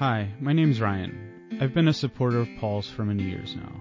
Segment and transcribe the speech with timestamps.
[0.00, 1.56] Hi, my name's Ryan.
[1.60, 3.80] I've been a supporter of Paul's for many years now.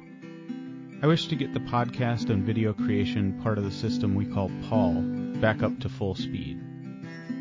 [1.02, 4.52] I wish to get the podcast and video creation part of the system we call
[4.70, 5.02] Paul
[5.41, 6.62] back up to full speed.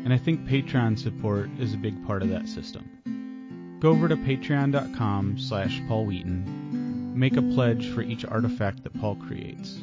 [0.03, 3.77] And I think Patreon support is a big part of that system.
[3.79, 9.17] Go over to patreon.com slash Paul Wheaton, make a pledge for each artifact that Paul
[9.17, 9.77] creates.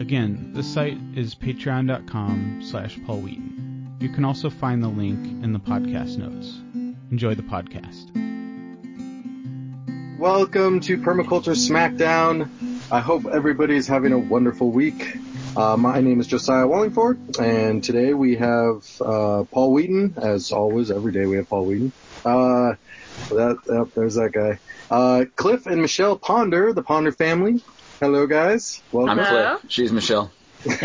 [0.00, 3.96] Again, the site is patreon.com slash Paul Wheaton.
[4.00, 6.62] You can also find the link in the podcast notes.
[7.10, 8.10] Enjoy the podcast.
[10.18, 12.48] Welcome to Permaculture Smackdown.
[12.90, 15.16] I hope everybody's having a wonderful week.
[15.56, 20.14] Uh, my name is Josiah Wallingford, and today we have uh, Paul Wheaton.
[20.16, 21.92] As always, every day we have Paul Wheaton.
[22.24, 22.74] Uh,
[23.28, 24.58] that, that, there's that guy.
[24.90, 27.62] Uh, Cliff and Michelle Ponder, the Ponder family.
[28.00, 28.82] Hello, guys.
[28.90, 29.20] Welcome.
[29.20, 29.70] I'm Cliff.
[29.70, 30.32] She's Michelle.
[30.64, 30.82] and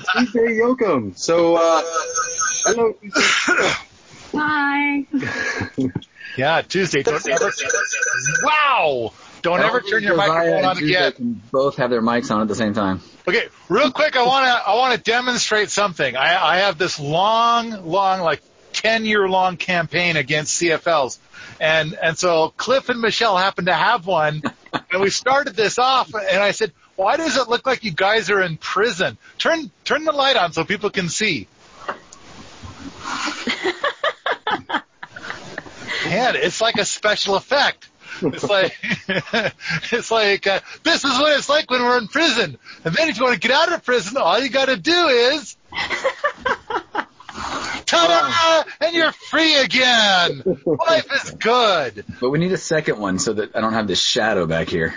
[0.00, 1.18] TJ Yoakum.
[1.18, 1.82] So, uh,
[2.64, 2.94] hello.
[4.32, 5.06] Hi.
[6.36, 7.02] Yeah, Tuesday.
[7.02, 7.50] Don't ever.
[8.42, 9.12] Wow!
[9.42, 11.12] Don't ever turn your Josiah microphone on again.
[11.12, 13.00] can both have their mics on at the same time.
[13.26, 16.16] Okay, real quick, I want to I want to demonstrate something.
[16.16, 21.18] I, I have this long, long, like ten year long campaign against CFLs,
[21.58, 24.42] and and so Cliff and Michelle happen to have one,
[24.92, 28.30] and we started this off, and I said, why does it look like you guys
[28.30, 29.16] are in prison?
[29.38, 31.48] Turn turn the light on so people can see.
[36.10, 37.88] Man, it's like a special effect.
[38.20, 38.76] It's like
[39.92, 42.58] it's like uh, this is what it's like when we're in prison.
[42.84, 45.06] And then if you want to get out of prison, all you got to do
[45.06, 45.56] is
[47.86, 50.42] ta-da, and you're free again.
[50.66, 52.04] Life is good.
[52.20, 54.92] But we need a second one so that I don't have this shadow back here.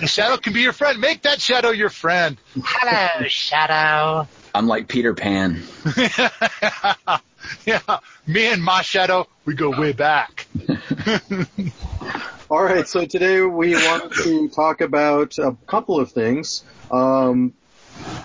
[0.00, 1.00] The shadow can be your friend.
[1.00, 2.36] Make that shadow your friend.
[2.60, 4.26] Hello, shadow.
[4.52, 5.62] I'm like Peter Pan.
[7.66, 7.80] yeah,
[8.26, 10.46] me and my shadow, we go way back.
[12.50, 16.64] All right, so today we want to talk about a couple of things.
[16.90, 17.54] Um,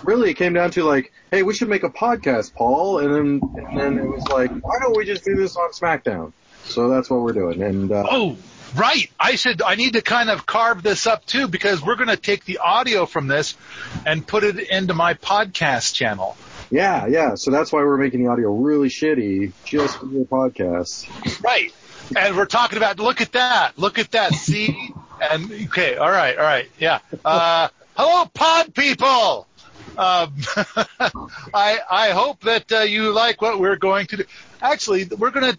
[0.04, 3.40] really, it came down to like, hey, we should make a podcast, Paul, and then
[3.66, 6.32] and then it was like, why don't we just do this on SmackDown?
[6.64, 7.62] So that's what we're doing.
[7.62, 8.36] And uh, Oh,
[8.76, 9.10] right.
[9.18, 9.62] I should.
[9.62, 12.58] I need to kind of carve this up too because we're going to take the
[12.58, 13.56] audio from this
[14.04, 16.36] and put it into my podcast channel.
[16.70, 21.08] Yeah, yeah, so that's why we're making the audio really shitty just for your podcast.
[21.42, 21.72] Right.
[22.16, 22.98] And we're talking about.
[22.98, 23.72] Look at that.
[23.76, 24.34] Look at that.
[24.34, 24.94] See.
[25.20, 25.96] And okay.
[25.96, 26.36] All right.
[26.36, 26.68] All right.
[26.78, 27.00] Yeah.
[27.24, 29.46] Uh, hello, pod people.
[29.96, 30.34] Um,
[31.52, 34.24] I I hope that uh, you like what we're going to do.
[34.62, 35.58] Actually, we're going to.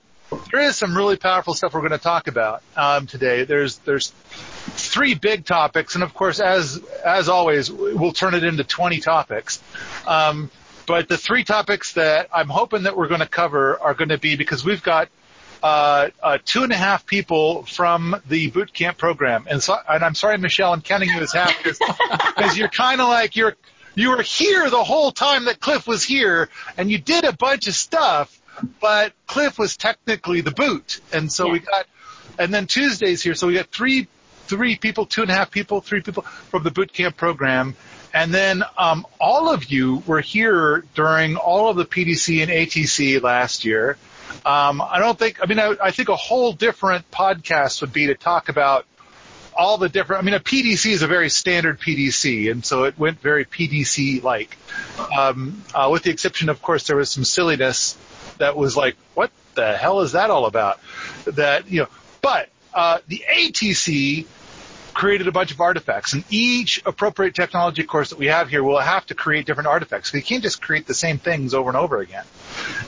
[0.52, 3.44] There is some really powerful stuff we're going to talk about um, today.
[3.46, 8.64] There's there's three big topics, and of course, as as always, we'll turn it into
[8.64, 9.62] 20 topics.
[10.08, 10.52] Um,
[10.90, 14.18] but the three topics that I'm hoping that we're going to cover are going to
[14.18, 15.08] be because we've got
[15.62, 20.04] uh, uh, two and a half people from the boot camp program, and so and
[20.04, 23.56] I'm sorry, Michelle, I'm counting you as half because you're kind of like you're
[23.94, 27.68] you were here the whole time that Cliff was here, and you did a bunch
[27.68, 28.42] of stuff,
[28.82, 31.86] but Cliff was technically the boot, and so we got,
[32.40, 34.08] and then Tuesday's here, so we got three
[34.48, 37.76] three people, two and a half people, three people from the boot camp program.
[38.14, 43.22] And then um, all of you were here during all of the PDC and ATC
[43.22, 43.98] last year.
[44.46, 48.08] Um, I don't think, I mean, I, I think a whole different podcast would be
[48.08, 48.86] to talk about
[49.56, 52.98] all the different, I mean, a PDC is a very standard PDC, and so it
[52.98, 54.58] went very PDC-like.
[55.16, 57.98] Um, uh, with the exception, of course, there was some silliness
[58.38, 60.80] that was like, what the hell is that all about?
[61.26, 61.88] That, you know,
[62.22, 64.26] but uh, the ATC
[65.00, 68.80] created a bunch of artifacts, and each appropriate technology course that we have here will
[68.80, 70.14] have to create different artifacts.
[70.14, 72.26] You can't just create the same things over and over again.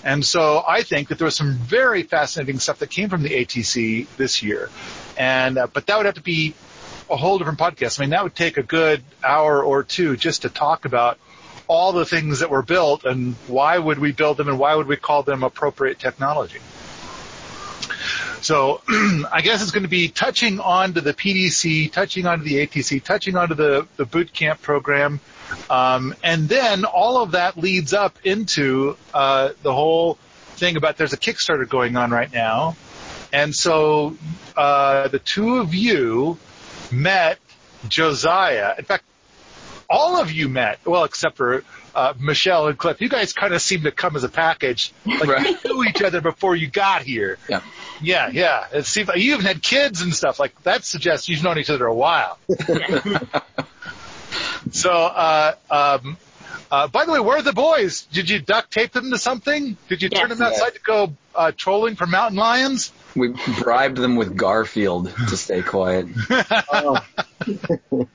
[0.04, 3.30] And so I think that there was some very fascinating stuff that came from the
[3.30, 4.70] ATC this year,
[5.18, 6.54] and uh, but that would have to be
[7.10, 7.98] a whole different podcast.
[7.98, 11.18] I mean, that would take a good hour or two just to talk about
[11.68, 14.88] all the things that were built and why would we build them and why would
[14.88, 16.60] we call them appropriate technology.
[18.42, 22.66] So I guess it's going to be touching on to the PDC, touching onto the
[22.66, 25.20] ATC, touching onto the, the boot camp program.
[25.70, 30.16] Um, and then all of that leads up into uh, the whole
[30.56, 32.76] thing about there's a Kickstarter going on right now.
[33.34, 34.18] And so
[34.56, 36.38] uh, the two of you
[36.92, 37.40] met
[37.88, 38.76] Josiah.
[38.78, 39.04] In fact,
[39.90, 41.64] all of you met, well, except for
[41.96, 43.02] uh, Michelle and Cliff.
[43.02, 44.94] You guys kind of seem to come as a package.
[45.06, 45.64] Like Right.
[45.66, 47.38] you knew each other before you got here.
[47.50, 47.62] Yeah.
[48.02, 48.66] Yeah, yeah.
[48.74, 50.40] It seems like you even had kids and stuff.
[50.40, 52.38] Like that suggests you've known each other a while.
[54.72, 56.18] so, uh, um,
[56.72, 58.04] Uh, by the way, where are the boys?
[58.14, 59.76] Did you duct tape them to something?
[59.90, 60.38] Did you turn Yes.
[60.38, 62.94] them outside to go uh, trolling for mountain lions?
[63.14, 66.06] We bribed them with Garfield to stay quiet.
[66.72, 66.98] Oh,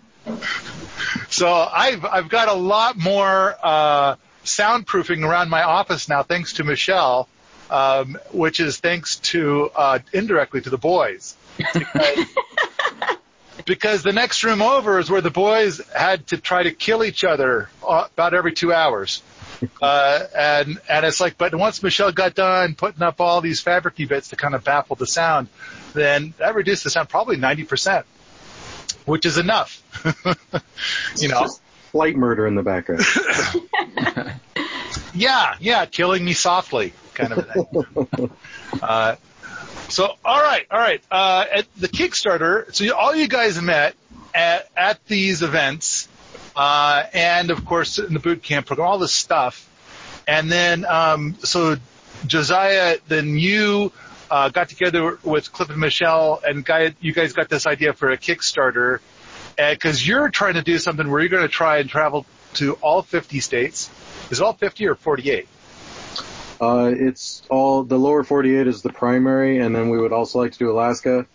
[1.29, 6.65] So I've I've got a lot more uh, soundproofing around my office now, thanks to
[6.65, 7.29] Michelle,
[7.71, 11.37] um, which is thanks to uh, indirectly to the boys.
[11.57, 12.27] Because,
[13.67, 17.25] because the next room over is where the boys had to try to kill each
[17.25, 19.23] other uh, about every two hours.
[19.81, 24.09] Uh, and and it's like, but once Michelle got done putting up all these fabricy
[24.09, 25.49] bits to kind of baffle the sound,
[25.95, 28.05] then that reduced the sound probably ninety percent,
[29.07, 29.83] which is enough.
[31.17, 31.63] you know, just
[31.93, 33.03] flight murder in the background.
[35.17, 38.31] Yeah, yeah, killing me softly, kind of a thing.
[38.83, 39.17] uh,
[39.89, 41.03] so, all right, all right.
[41.11, 43.95] Uh, at the Kickstarter, so all you guys met
[44.35, 46.09] at, at these events,
[46.55, 49.67] uh, and of course in the boot camp program, all this stuff,
[50.29, 51.77] and then um, so
[52.27, 53.93] Josiah, then you
[54.31, 58.11] uh, got together with Cliff and Michelle, and guy, you guys got this idea for
[58.11, 59.01] a Kickstarter,
[59.57, 63.03] because you're trying to do something where you're going to try and travel to all
[63.03, 63.91] 50 states.
[64.31, 65.49] Is it all 50 or 48?
[66.61, 70.53] Uh, it's all the lower 48 is the primary, and then we would also like
[70.53, 71.27] to do Alaska,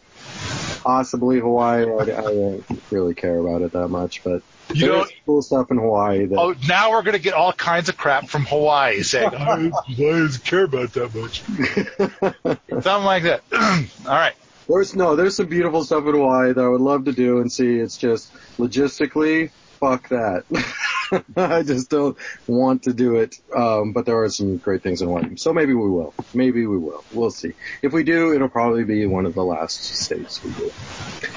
[0.84, 1.86] possibly Hawaii.
[1.86, 4.42] I, I don't really care about it that much, but
[4.76, 6.26] You there's cool stuff in Hawaii.
[6.26, 9.38] That, Oh, now we're going to get all kinds of crap from Hawaii saying, "Oh,
[9.88, 11.42] I don't care about that much.
[12.84, 13.44] Something like that.
[14.06, 14.34] all right.
[14.68, 17.52] There's no, there's some beautiful stuff in Hawaii that I would love to do and
[17.52, 17.76] see.
[17.76, 19.52] It's just logistically,
[19.82, 20.46] fuck that.
[21.36, 22.18] I just don't
[22.48, 23.38] want to do it.
[23.54, 25.36] Um, but there are some great things in Hawaii.
[25.36, 26.14] So maybe we will.
[26.34, 27.04] Maybe we will.
[27.12, 27.54] We'll see.
[27.82, 30.72] If we do, it'll probably be one of the last states we do.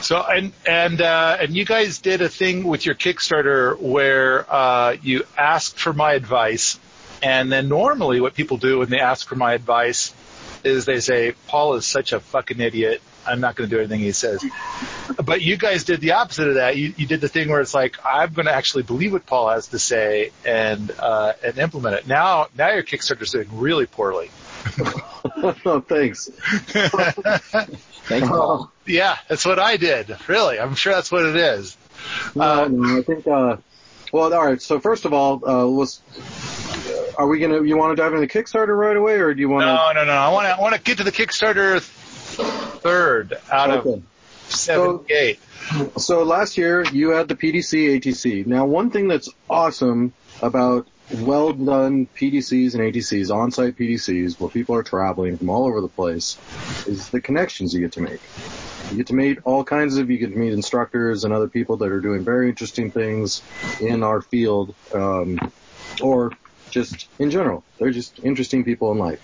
[0.02, 4.96] So and and uh, and you guys did a thing with your Kickstarter where uh,
[5.02, 6.78] you asked for my advice,
[7.22, 10.14] and then normally what people do when they ask for my advice
[10.62, 13.02] is they say Paul is such a fucking idiot.
[13.26, 14.44] I'm not going to do anything he says.
[15.24, 16.76] But you guys did the opposite of that.
[16.76, 19.50] You, you did the thing where it's like I'm going to actually believe what Paul
[19.50, 22.06] has to say and uh, and implement it.
[22.06, 24.30] Now now your Kickstarter's doing really poorly.
[25.64, 26.30] oh, thanks.
[28.06, 28.70] Thanks, Paul.
[28.86, 30.16] Yeah, that's what I did.
[30.28, 31.76] Really, I'm sure that's what it is.
[32.34, 33.56] No, no, I think, uh,
[34.12, 34.60] well, all right.
[34.60, 36.02] So first of all, uh, let's,
[37.16, 39.48] are we gonna, you want to dive into the Kickstarter right away or do you
[39.48, 39.66] want to?
[39.66, 40.12] No, no, no.
[40.12, 41.80] I want to I want to get to the Kickstarter
[42.84, 44.02] third out of Okay.
[44.48, 45.40] seventy-eight.
[45.98, 48.46] So last year you had the PDC ATC.
[48.46, 54.74] Now one thing that's awesome about well done PDCs and ATCs, on-site PDCs, where people
[54.74, 56.36] are traveling from all over the place,
[56.86, 58.20] is the connections you get to make.
[58.90, 61.78] You get to meet all kinds of, you get to meet instructors and other people
[61.78, 63.42] that are doing very interesting things
[63.80, 65.38] in our field, um,
[66.02, 66.32] or
[66.70, 67.64] just in general.
[67.78, 69.20] They're just interesting people in life.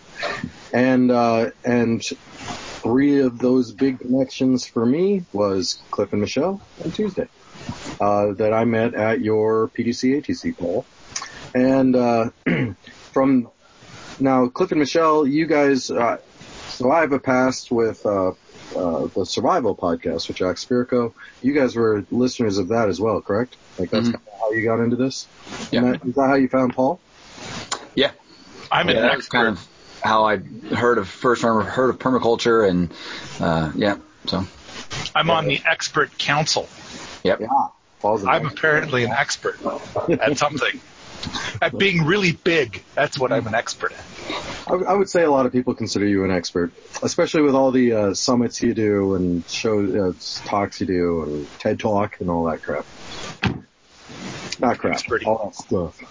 [0.72, 2.02] And, uh, and
[2.82, 7.29] three of those big connections for me was Cliff and Michelle on Tuesday,
[8.00, 10.85] uh, that I met at your PDC ATC Paul.
[11.55, 12.31] And, uh,
[13.12, 13.49] from
[14.19, 16.19] now, Cliff and Michelle, you guys, uh,
[16.69, 18.32] so I have a past with, uh,
[18.77, 21.12] uh, the Survival podcast with Jack Spirko.
[21.43, 23.56] You guys were listeners of that as well, correct?
[23.79, 24.12] Like that's Mhm.
[24.12, 25.27] kind of how you got into this?
[25.73, 25.81] Yeah.
[25.81, 27.00] And that, is that how you found Paul?
[27.97, 28.12] Yeah.
[28.71, 29.37] I'm an yeah, that was expert.
[29.37, 29.67] kind of
[30.02, 32.93] how I heard of first heard of permaculture and
[33.41, 33.98] uh, yeah.
[34.27, 34.46] So
[35.15, 36.69] I'm on the expert council.
[37.22, 37.41] yep.
[37.41, 37.48] Yeah.
[38.03, 39.58] I'm apparently an expert
[40.08, 40.81] at something.
[41.60, 42.82] At being really big.
[42.94, 44.05] That's what I'm an expert at.
[44.69, 46.72] I, I would say a lot of people consider you an expert,
[47.03, 50.13] especially with all the uh, summits you do and show uh,
[50.46, 52.86] talks you do and TED Talk and all that crap.
[54.60, 56.03] Not crap, all that stuff.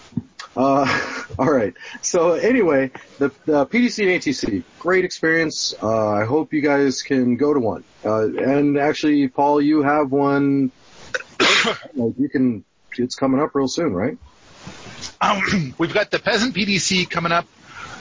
[0.56, 1.74] Uh, all right.
[2.02, 5.74] So anyway, the, the PDC and ATC, great experience.
[5.82, 7.84] Uh, I hope you guys can go to one.
[8.04, 10.72] Uh, and actually, Paul, you have one.
[11.96, 12.64] you can.
[12.98, 14.18] It's coming up real soon, right?
[15.22, 17.46] Um, we've got the peasant PDC coming up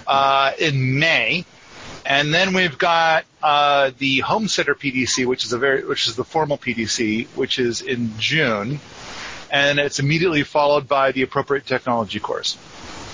[0.07, 1.45] uh, in May,
[2.07, 6.25] and then we've got uh, the homesteader PDC, which is a very which is the
[6.25, 8.81] formal PDC, which is in June,
[9.51, 12.57] and it's immediately followed by the appropriate technology course.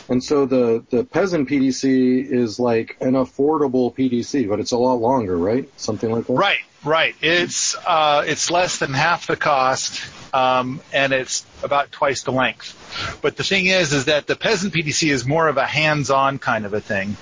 [0.09, 4.95] And so the, the peasant PDC is like an affordable PDC, but it's a lot
[4.95, 5.69] longer, right?
[5.81, 6.33] Something like that?
[6.35, 7.15] Right, right.
[7.23, 10.03] It's uh, it's less than half the cost,
[10.35, 13.19] um, and it's about twice the length.
[13.23, 16.67] But the thing is, is that the peasant PDC is more of a hands-on kind
[16.67, 17.17] of a thing,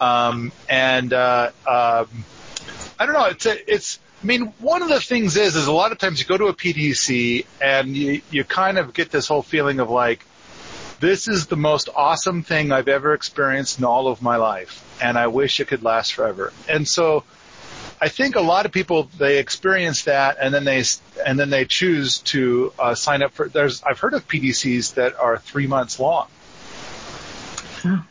[0.00, 2.08] um, and uh, um,
[2.98, 3.26] I don't know.
[3.26, 4.00] It's a, it's.
[4.24, 6.46] I mean, one of the things is, is a lot of times you go to
[6.46, 10.24] a PDC and you you kind of get this whole feeling of like
[10.98, 15.18] this is the most awesome thing I've ever experienced in all of my life, and
[15.18, 16.54] I wish it could last forever.
[16.70, 17.24] And so,
[18.00, 20.82] I think a lot of people they experience that, and then they
[21.26, 23.50] and then they choose to uh, sign up for.
[23.50, 26.28] There's I've heard of PDCs that are three months long.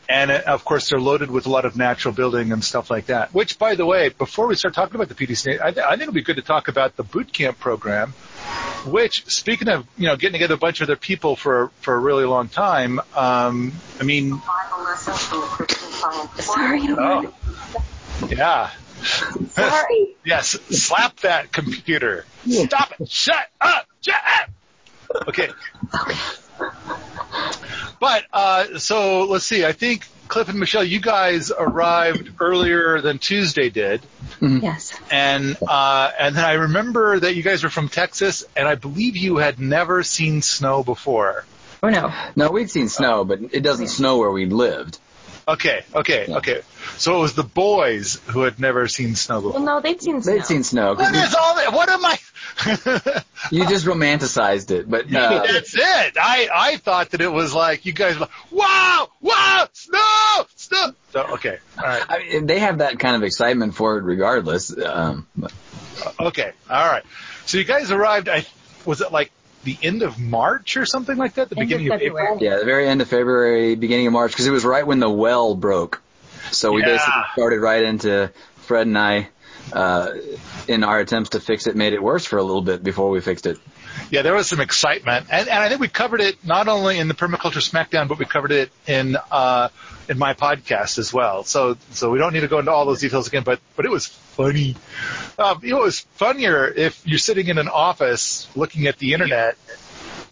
[0.08, 3.06] And uh, of course, they're loaded with a lot of natural building and stuff like
[3.06, 3.32] that.
[3.34, 6.02] Which, by the way, before we start talking about the PDC, I, th- I think
[6.02, 8.12] it'll be good to talk about the boot camp program.
[8.86, 11.98] Which, speaking of, you know, getting together a bunch of other people for for a
[11.98, 14.40] really long time, um, I mean,
[16.38, 16.80] Sorry.
[16.90, 17.34] oh,
[18.28, 18.70] yeah,
[19.48, 20.16] Sorry.
[20.24, 24.50] yes, slap that computer, stop it, shut up, shut up.
[25.28, 25.48] Okay,
[28.04, 29.64] but uh, so let's see.
[29.64, 34.02] I think Cliff and Michelle, you guys arrived earlier than Tuesday did.
[34.42, 34.94] Yes.
[35.10, 39.16] and uh, and then I remember that you guys were from Texas, and I believe
[39.16, 41.46] you had never seen snow before.
[41.82, 42.12] Oh no.
[42.36, 44.98] No, we'd seen snow, but it doesn't snow where we lived.
[45.46, 46.62] Okay, okay, okay.
[46.96, 50.32] So it was the boys who had never seen snow Well, no, they'd seen snow.
[50.32, 50.94] They'd seen snow.
[50.96, 51.72] 'cause What is all that?
[51.72, 52.18] What am I?
[53.50, 56.16] you just romanticized it, but uh, That's it.
[56.20, 60.92] I I thought that it was like you guys were like, wow, wow, snow, snow.
[61.12, 64.76] So okay, all right, I mean, they have that kind of excitement for it regardless.
[64.76, 65.26] Um,
[66.20, 67.02] okay, all right.
[67.46, 68.28] So you guys arrived.
[68.28, 68.46] I
[68.84, 69.30] was it like
[69.64, 71.50] the end of March or something like that?
[71.50, 72.26] The End beginning of, February.
[72.26, 72.42] April.
[72.42, 75.10] yeah, the very end of February, beginning of March, because it was right when the
[75.10, 76.02] well broke.
[76.52, 76.88] So we Yeah.
[76.88, 79.28] basically started right into Fred and I,
[79.72, 80.10] uh,
[80.68, 83.20] in our attempts to fix it, made it worse for a little bit before we
[83.20, 83.58] fixed it.
[84.10, 87.08] Yeah, there was some excitement, and, and I think we covered it not only in
[87.08, 89.68] the Permaculture Smackdown, but we covered it in uh,
[90.08, 91.44] in my podcast as well.
[91.44, 93.90] So so we don't need to go into all those details again, but but it
[93.90, 94.76] was funny.
[95.38, 99.12] Um, you know, it was funnier if you're sitting in an office looking at the
[99.12, 99.56] internet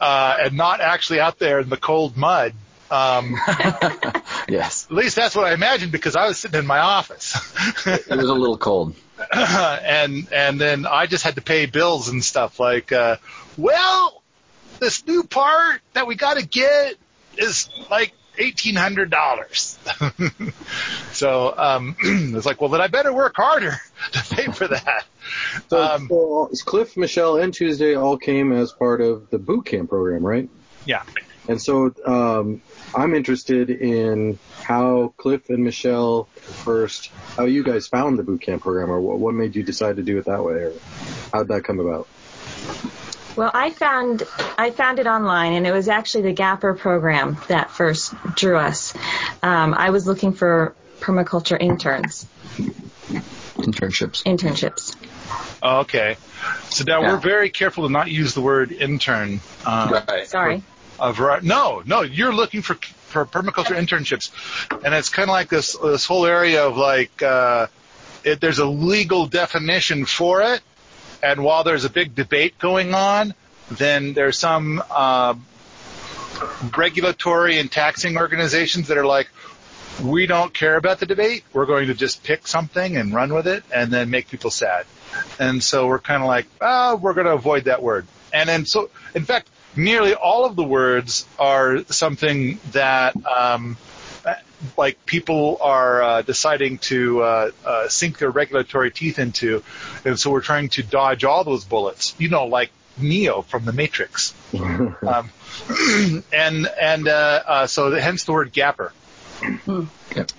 [0.00, 2.52] uh, and not actually out there in the cold mud.
[2.90, 3.36] Um,
[4.48, 7.34] yes, at least that's what I imagined because I was sitting in my office.
[7.86, 8.94] it was a little cold.
[9.32, 13.16] and and then I just had to pay bills and stuff like, uh,
[13.56, 14.22] well,
[14.80, 16.96] this new part that we got to get
[17.38, 19.78] is like eighteen hundred dollars.
[21.12, 23.76] so um, it's like, well, then I better work harder
[24.12, 25.04] to pay for that.
[25.68, 29.88] So, Um, so Cliff, Michelle, and Tuesday all came as part of the boot camp
[29.90, 30.48] program, right?
[30.84, 31.02] Yeah.
[31.48, 32.62] And so um,
[32.94, 38.62] I'm interested in how Cliff and Michelle first, how you guys found the boot camp
[38.62, 40.72] program, or what, what made you decide to do it that way, or
[41.32, 42.06] how'd that come about?
[43.36, 44.24] Well, I found
[44.58, 48.94] I found it online, and it was actually the Gapper program that first drew us.
[49.42, 52.26] Um, I was looking for permaculture interns,
[53.56, 54.22] Internships.
[54.24, 54.94] internships.
[55.62, 56.16] Oh, okay.
[56.70, 57.12] So now Yeah.
[57.12, 59.40] we're very careful to not use the word intern.
[59.64, 60.26] Um, Right.
[60.26, 60.62] Sorry.
[61.00, 62.74] a vari- no, no, you're looking for
[63.08, 64.30] for permaculture internships,
[64.84, 67.66] and it's kind of like this this whole area of like uh,
[68.24, 70.60] it, there's a legal definition for it,
[71.22, 73.34] and while there's a big debate going on,
[73.70, 75.34] then there's some uh,
[76.76, 79.28] regulatory and taxing organizations that are like.
[80.02, 81.44] We don't care about the debate.
[81.52, 84.86] We're going to just pick something and run with it and then make people sad.
[85.38, 88.06] And so we're kind of like, oh, we're going to avoid that word.
[88.32, 93.76] And then so, in fact, nearly all of the words are something that, um,
[94.76, 99.62] like people are uh, deciding to uh, uh, sink their regulatory teeth into,
[100.04, 102.14] and so we're trying to dodge all those bullets.
[102.18, 104.34] You know, like Neo from the Matrix.
[104.58, 105.30] um,
[106.32, 108.92] and and uh, uh, so hence the word gapper.
[109.66, 110.32] Yep.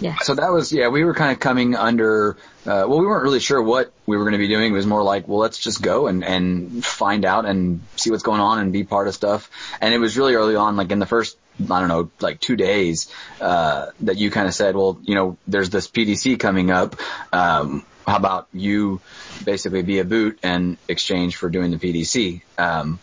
[0.00, 0.16] Yeah.
[0.22, 0.88] So that was yeah.
[0.88, 2.36] We were kind of coming under.
[2.62, 4.72] Uh, well, we weren't really sure what we were going to be doing.
[4.72, 8.22] It was more like, well, let's just go and and find out and see what's
[8.22, 9.50] going on and be part of stuff.
[9.80, 11.36] And it was really early on, like in the first
[11.70, 15.36] I don't know, like two days, uh, that you kind of said, well, you know,
[15.46, 16.96] there's this PDC coming up.
[17.32, 19.00] Um, how about you
[19.44, 22.42] basically be a boot and exchange for doing the PDC?
[22.58, 22.98] Um,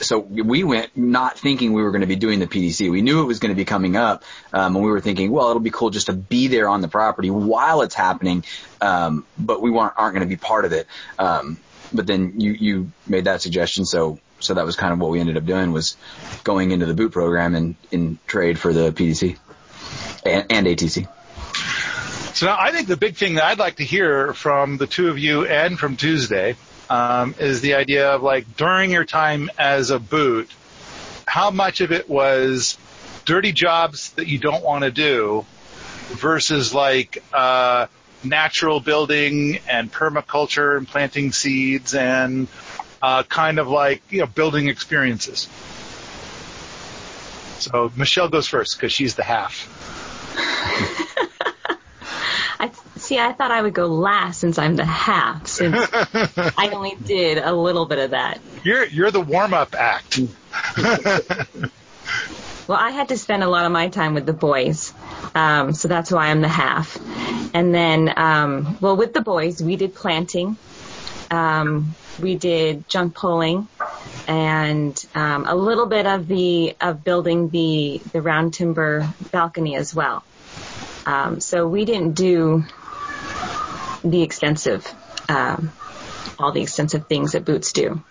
[0.00, 2.90] so we went not thinking we were going to be doing the PDC.
[2.90, 5.48] We knew it was going to be coming up, um, and we were thinking, well,
[5.48, 8.44] it'll be cool just to be there on the property while it's happening,
[8.80, 10.86] um, but we weren't, aren't going to be part of it.
[11.18, 11.58] Um,
[11.92, 15.20] but then you you made that suggestion, so so that was kind of what we
[15.20, 15.96] ended up doing was
[16.44, 19.36] going into the boot program and in trade for the PDC
[20.24, 21.08] and, and ATC.
[22.34, 25.08] So now I think the big thing that I'd like to hear from the two
[25.08, 26.56] of you and from Tuesday
[26.90, 30.50] um, is the idea of like during your time as a boot,
[31.26, 32.76] how much of it was
[33.24, 35.44] dirty jobs that you don't want to do
[36.08, 37.86] versus like uh,
[38.22, 42.48] natural building and permaculture and planting seeds and
[43.02, 45.48] uh, kind of like you know building experiences.
[47.58, 49.72] So Michelle goes first because she's the half.
[52.58, 53.18] I see.
[53.18, 55.46] I thought I would go last since I'm the half.
[55.46, 58.40] Since I only did a little bit of that.
[58.62, 60.20] You're you're the warm up act.
[62.66, 64.92] Well, I had to spend a lot of my time with the boys,
[65.36, 66.98] um, so that's why I'm the half.
[67.54, 70.56] And then, um, well, with the boys, we did planting,
[71.30, 73.68] um, we did junk pulling,
[74.26, 79.94] and um, a little bit of the of building the the round timber balcony as
[79.94, 80.24] well.
[81.04, 82.64] Um, so we didn't do
[84.02, 84.86] the extensive,
[85.28, 85.72] um,
[86.38, 88.02] all the extensive things that boots do.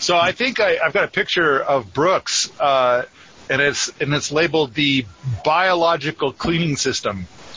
[0.00, 3.04] So I think I, I've got a picture of Brooks, uh,
[3.48, 5.06] and it's and it's labeled the
[5.44, 7.26] biological cleaning system,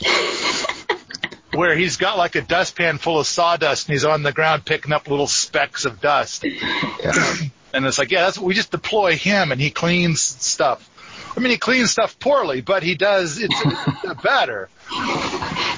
[1.56, 4.92] where he's got like a dustpan full of sawdust, and he's on the ground picking
[4.92, 6.44] up little specks of dust.
[6.44, 10.90] and it's like, yeah, that's we just deploy him, and he cleans stuff.
[11.36, 14.68] I mean, he cleans stuff poorly, but he does it's, it's better.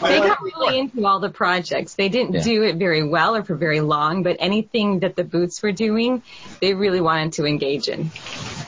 [0.02, 1.94] They got really into all the projects.
[1.94, 2.42] They didn't Yeah.
[2.42, 6.22] do it very well or for very long, but anything that the boots were doing,
[6.60, 8.10] they really wanted to engage in.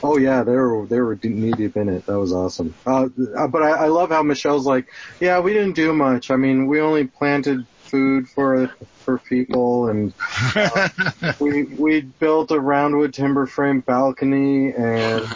[0.03, 2.05] Oh yeah, they were they were knee deep in it.
[2.07, 2.73] That was awesome.
[2.85, 3.07] Uh,
[3.47, 4.87] but I, I love how Michelle's like,
[5.19, 6.31] yeah, we didn't do much.
[6.31, 8.71] I mean, we only planted food for
[9.05, 10.13] for people, and
[10.55, 10.89] uh,
[11.39, 15.27] we we built a roundwood timber frame balcony, and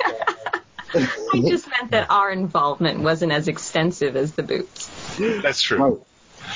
[0.95, 4.87] I just meant that our involvement wasn't as extensive as the boots.
[5.17, 5.77] That's true.
[5.77, 5.97] right.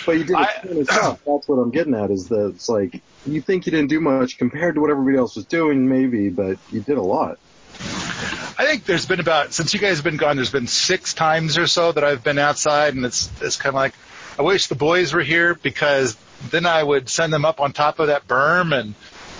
[0.05, 1.19] But you did a I- ton of stuff.
[1.25, 2.11] That's what I'm getting at.
[2.11, 5.35] Is that it's like you think you didn't do much compared to what everybody else
[5.35, 7.37] was doing, maybe, but you did a lot.
[7.81, 11.57] I think there's been about since you guys have been gone, there's been six times
[11.57, 13.93] or so that I've been outside, and it's it's kind of like
[14.37, 16.15] I wish the boys were here because
[16.49, 18.95] then I would send them up on top of that berm and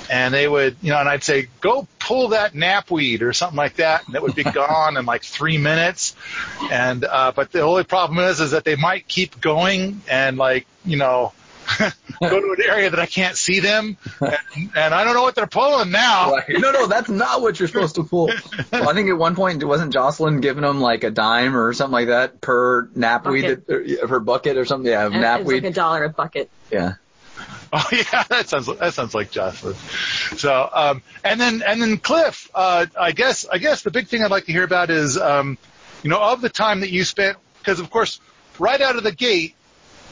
[0.10, 3.76] and they would you know and I'd say go pull that knapweed or something like
[3.76, 6.16] that, and it would be gone in like three minutes.
[6.72, 10.66] And uh, but the only problem is is that they might keep going and like
[10.86, 11.34] you know.
[12.20, 14.38] go to an area that I can't see them, and,
[14.76, 16.32] and I don't know what they're pulling now.
[16.32, 16.46] Right.
[16.50, 18.32] No, no, that's not what you're supposed to pull.
[18.72, 21.72] Well, I think at one point it wasn't Jocelyn giving them like a dime or
[21.74, 23.68] something like that per knapweed, Bucket.
[23.68, 24.92] that, or per bucket or something.
[24.92, 26.50] Yeah, And It was like a dollar a bucket.
[26.72, 26.94] yeah.
[27.72, 29.76] Oh yeah, that sounds that sounds like Jocelyn.
[30.38, 34.24] So um, and then and then Cliff, uh, I guess I guess the big thing
[34.24, 35.56] I'd like to hear about is um,
[36.02, 38.20] you know of the time that you spent because of course
[38.58, 39.54] right out of the gate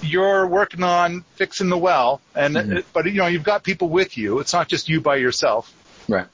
[0.04, 2.84] you're working on fixing the well and Mhm.
[2.94, 4.38] but you know you've got people with you.
[4.38, 5.74] It's not just you by yourself.
[6.08, 6.28] Right.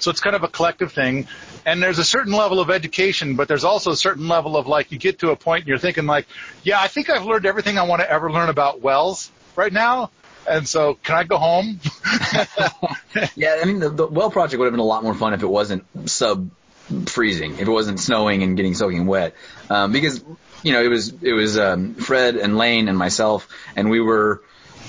[0.00, 1.28] So it's kind of a collective thing.
[1.64, 4.90] And there's a certain level of education, but there's also a certain level of like
[4.90, 6.26] you get to a point and you're thinking like,
[6.64, 10.10] yeah, I think I've learned everything I want to ever learn about wells right now.
[10.48, 11.80] And so can I go home?
[13.36, 15.42] Yeah, I mean, the, the well project would have been a lot more fun if
[15.42, 16.50] it wasn't sub
[17.06, 19.34] freezing, if it wasn't snowing and getting soaking wet,
[19.68, 20.24] um, because
[20.62, 24.42] you know it was it was um, Fred and Lane and myself, and we were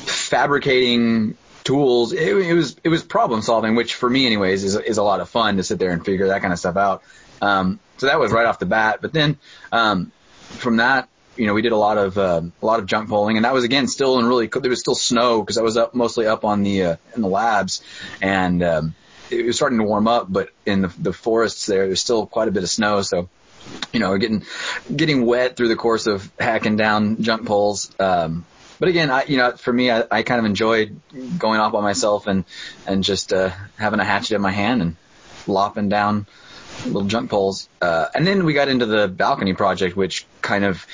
[0.05, 2.13] fabricating tools.
[2.13, 5.19] It, it was it was problem solving, which for me, anyways, is is a lot
[5.19, 7.03] of fun to sit there and figure that kind of stuff out.
[7.41, 8.99] Um, so that was right off the bat.
[9.01, 9.37] But then
[9.71, 13.09] um, from that, you know, we did a lot of uh, a lot of junk
[13.09, 15.77] polling, and that was again still in really there was still snow because I was
[15.77, 17.81] up mostly up on the uh, in the labs,
[18.21, 18.95] and um,
[19.29, 22.47] it was starting to warm up, but in the, the forests there, there's still quite
[22.47, 23.29] a bit of snow, so
[23.91, 24.43] you know, getting
[24.93, 27.91] getting wet through the course of hacking down junk poles.
[27.99, 28.45] Um,
[28.79, 30.99] but again, I you know, for me, I, I kind of enjoyed
[31.37, 32.45] going off by myself and
[32.85, 34.95] and just uh, having a hatchet in my hand and
[35.47, 36.27] lopping down
[36.85, 37.69] little junk poles.
[37.81, 40.85] Uh, and then we got into the balcony project, which kind of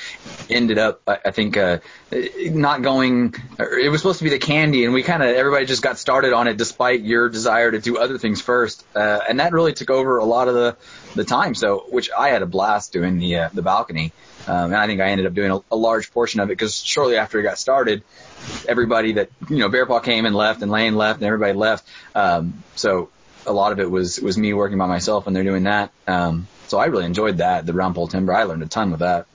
[0.49, 1.79] ended up, I, I think, uh,
[2.11, 5.81] not going, it was supposed to be the candy and we kind of, everybody just
[5.81, 8.85] got started on it despite your desire to do other things first.
[8.95, 10.77] Uh, and that really took over a lot of the,
[11.15, 11.55] the time.
[11.55, 14.11] So, which I had a blast doing the, uh, the balcony.
[14.47, 16.75] Um, and I think I ended up doing a, a large portion of it because
[16.75, 18.03] shortly after it got started,
[18.67, 21.87] everybody that, you know, Bear Paw came and left and Lane left and everybody left.
[22.15, 23.09] Um, so
[23.49, 25.91] a lot of it was was me working by myself and they're doing that.
[26.07, 27.65] Um, so I really enjoyed that.
[27.65, 29.25] The round pole timber, I learned a ton with that.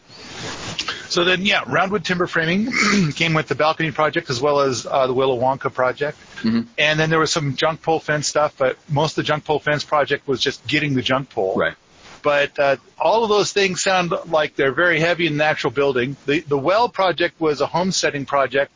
[1.09, 2.73] So then, yeah, roundwood timber framing
[3.15, 6.19] came with the balcony project as well as uh, the Willow Wonka project.
[6.43, 6.67] Mhm.
[6.79, 9.59] And then there was some junk pole fence stuff, but most of the junk pole
[9.59, 11.55] fence project was just getting the junk pole.
[11.57, 11.75] Right.
[12.23, 16.17] But uh, all of those things sound like they're very heavy in natural building.
[16.27, 18.73] The the well project was a homesteading project,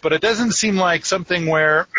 [0.00, 1.88] but it doesn't seem like something where.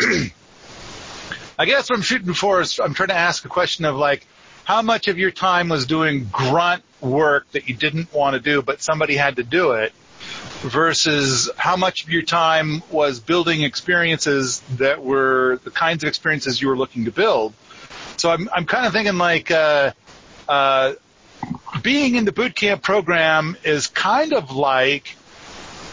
[1.58, 4.26] I guess what I'm shooting for is I'm trying to ask a question of like,
[4.64, 8.62] how much of your time was doing grunt work that you didn't want to do,
[8.62, 9.92] but somebody had to do it,
[10.60, 16.60] versus how much of your time was building experiences that were the kinds of experiences
[16.60, 17.54] you were looking to build.
[18.16, 19.92] So I'm I'm kind of thinking like, uh,
[20.48, 20.94] uh,
[21.82, 25.16] being in the boot camp program is kind of like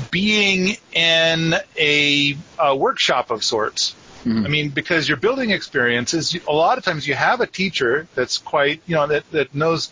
[0.10, 3.95] being in a, a workshop of sorts.
[4.25, 4.45] Mhm.
[4.45, 8.38] I mean, because your building experiences, a lot of times you have a teacher that's
[8.38, 9.91] quite, you know, that, that knows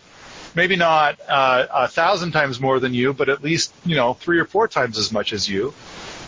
[0.54, 4.38] maybe not uh, a thousand times more than you, but at least, you know, three
[4.38, 5.74] or four times as much as you.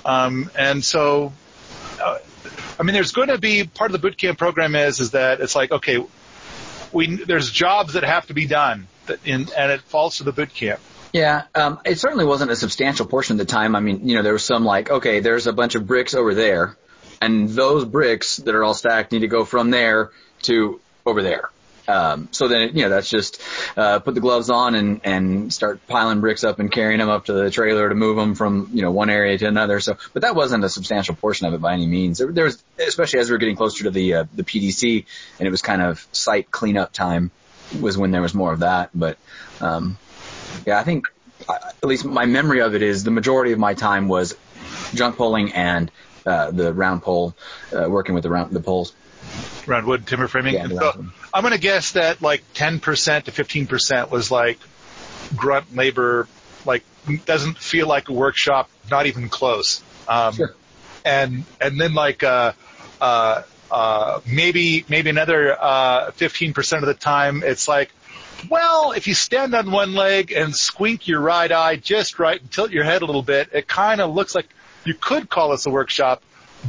[0.04, 1.32] Um, and so,
[2.00, 2.18] uh,
[2.78, 5.40] I mean, there's going to be part of the boot camp program is is that
[5.40, 6.04] it's like, okay,
[6.92, 10.32] we there's jobs that have to be done, that in, and it falls to the
[10.32, 10.80] boot camp.
[11.12, 13.76] Yeah, um, it certainly wasn't a substantial portion of the time.
[13.76, 16.34] I mean, you know, there was some like, okay, there's a bunch of bricks over
[16.34, 16.76] there,
[17.24, 20.10] and those bricks that are all stacked need to go from there
[20.42, 21.50] to over there.
[21.86, 23.42] Um, so then, you know, that's just
[23.76, 27.26] uh, put the gloves on and and start piling bricks up and carrying them up
[27.26, 29.80] to the trailer to move them from you know one area to another.
[29.80, 32.18] So, but that wasn't a substantial portion of it by any means.
[32.18, 35.04] There, there was, especially as we were getting closer to the uh, the PDC,
[35.38, 37.30] and it was kind of site cleanup time,
[37.80, 38.90] was when there was more of that.
[38.94, 39.18] But
[39.60, 39.98] um,
[40.66, 41.06] yeah, I think
[41.46, 44.34] uh, at least my memory of it is the majority of my time was
[44.94, 45.90] junk pulling and
[46.26, 47.34] uh, the round pole,
[47.72, 48.94] uh, working with the round the poles.
[49.66, 50.54] Round wood timber framing.
[50.54, 54.58] Yeah, so I'm going to guess that like 10% to 15% was like
[55.34, 56.28] grunt labor,
[56.66, 56.84] like
[57.24, 59.82] doesn't feel like a workshop, not even close.
[60.08, 60.54] Um, Sure.
[61.06, 62.52] And and then like uh,
[62.98, 67.90] uh, uh, maybe maybe another uh, 15% of the time, it's like.
[68.50, 72.50] Well, if you stand on one leg and squint your right eye just right and
[72.50, 74.48] tilt your head a little bit, it kind of looks like
[74.84, 76.22] you could call this a workshop,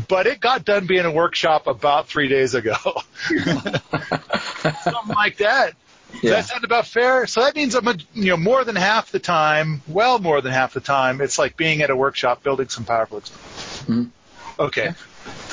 [0.08, 2.76] but it got done being a workshop about three days ago.
[3.28, 5.74] Something like that.
[6.12, 6.32] Does Yeah.
[6.32, 7.28] that sound about fair?
[7.28, 10.54] So that means I'm, a, you know, more than half the time, well more than
[10.54, 13.22] half the time, it's like being at a workshop building some powerful.
[13.22, 14.10] Mhm.
[14.60, 14.94] Okay.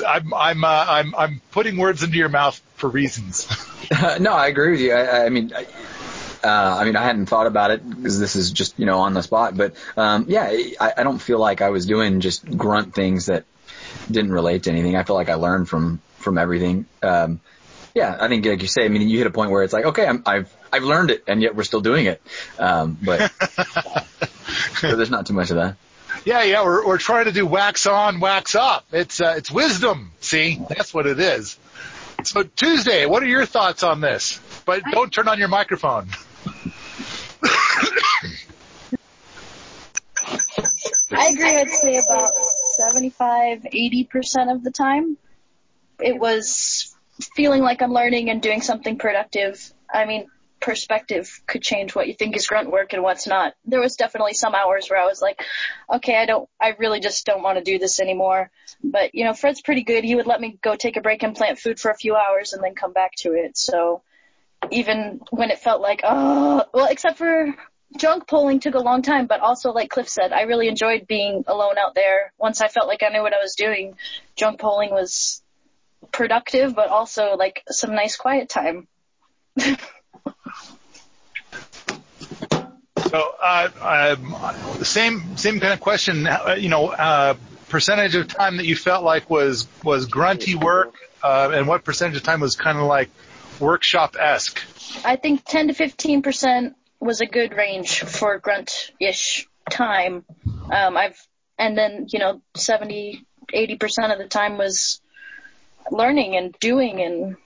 [0.07, 3.47] I'm, I'm, uh, I'm, I'm putting words into your mouth for reasons.
[4.19, 4.93] no, I agree with you.
[4.93, 5.65] I, I mean, I,
[6.43, 9.13] uh, I mean, I hadn't thought about it because this is just you know on
[9.13, 9.55] the spot.
[9.55, 13.45] But um, yeah, I, I don't feel like I was doing just grunt things that
[14.09, 14.95] didn't relate to anything.
[14.95, 16.85] I feel like I learned from from everything.
[17.01, 17.39] Um,
[17.95, 19.85] yeah, I think like you say, I mean, you hit a point where it's like,
[19.85, 22.21] okay, I'm, I've I've learned it, and yet we're still doing it.
[22.57, 23.31] Um, but
[24.79, 25.75] so there's not too much of that.
[26.25, 28.85] yeah, yeah, we're, we're trying to do wax on, wax up.
[28.91, 30.11] It's, uh, it's wisdom.
[30.19, 31.59] See, that's what it is.
[32.23, 34.39] So Tuesday, what are your thoughts on this?
[34.65, 36.07] But don't turn on your microphone.
[41.13, 41.55] I agree.
[41.55, 42.33] I'd say about
[42.77, 45.17] 75, 80% of the time,
[45.99, 46.95] it was
[47.35, 49.73] feeling like I'm learning and doing something productive.
[49.91, 50.27] I mean,
[50.59, 53.53] perspective could change what you think is grunt work and what's not.
[53.65, 55.43] There was definitely some hours where I was like,
[55.93, 58.49] okay, I don't, I really just don't want to do this anymore.
[58.83, 60.03] But, you know, Fred's pretty good.
[60.03, 62.53] He would let me go take a break and plant food for a few hours
[62.53, 63.57] and then come back to it.
[63.57, 64.01] So
[64.71, 67.53] even when it felt like, oh, well, except for
[67.97, 71.43] junk polling took a long time, but also like Cliff said, I really enjoyed being
[71.47, 72.31] alone out there.
[72.37, 73.95] Once I felt like I knew what I was doing,
[74.35, 75.41] junk polling was
[76.11, 78.87] productive, but also like some nice quiet time.
[83.09, 86.25] So, uh, um, same same kind of question.
[86.25, 87.35] Uh, you know, uh,
[87.69, 92.17] percentage of time that you felt like was was grunty work, uh, and what percentage
[92.17, 93.11] of time was kind of like
[93.59, 94.59] workshop esque.
[95.05, 100.25] I think 10 to 15% was a good range for grunt-ish time.
[100.71, 101.19] Um, I've,
[101.57, 105.01] and then, you know, 70, 80% of the time was
[105.91, 107.37] learning and doing and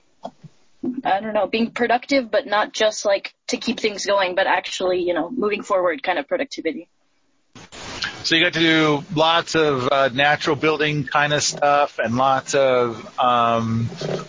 [1.04, 5.02] I don't know, being productive, but not just like to keep things going, but actually,
[5.02, 6.88] you know, moving forward kind of productivity.
[8.23, 12.56] So you got to do lots of uh, natural building kind of stuff and lots
[12.56, 13.86] of um,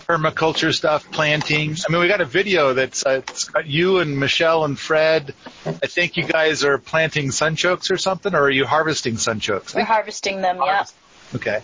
[0.07, 1.75] permaculture stuff, planting.
[1.87, 5.33] I mean, we got a video that's uh, it's got you and Michelle and Fred.
[5.65, 9.75] I think you guys are planting sunchokes or something, or are you harvesting sunchokes?
[9.75, 10.85] We're harvesting them, yeah.
[11.35, 11.61] Okay.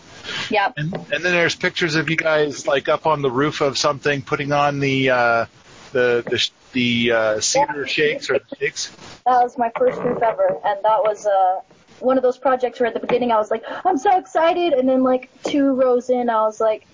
[0.49, 0.71] Yeah.
[0.75, 4.21] And, and then there's pictures of you guys like up on the roof of something,
[4.21, 5.45] putting on the uh,
[5.91, 8.91] the the, the uh, cedar shakes or the shakes.
[9.25, 11.61] That was my first roof ever, and that was uh,
[11.99, 14.87] one of those projects where at the beginning I was like, I'm so excited, and
[14.87, 16.85] then like two rows in, I was like,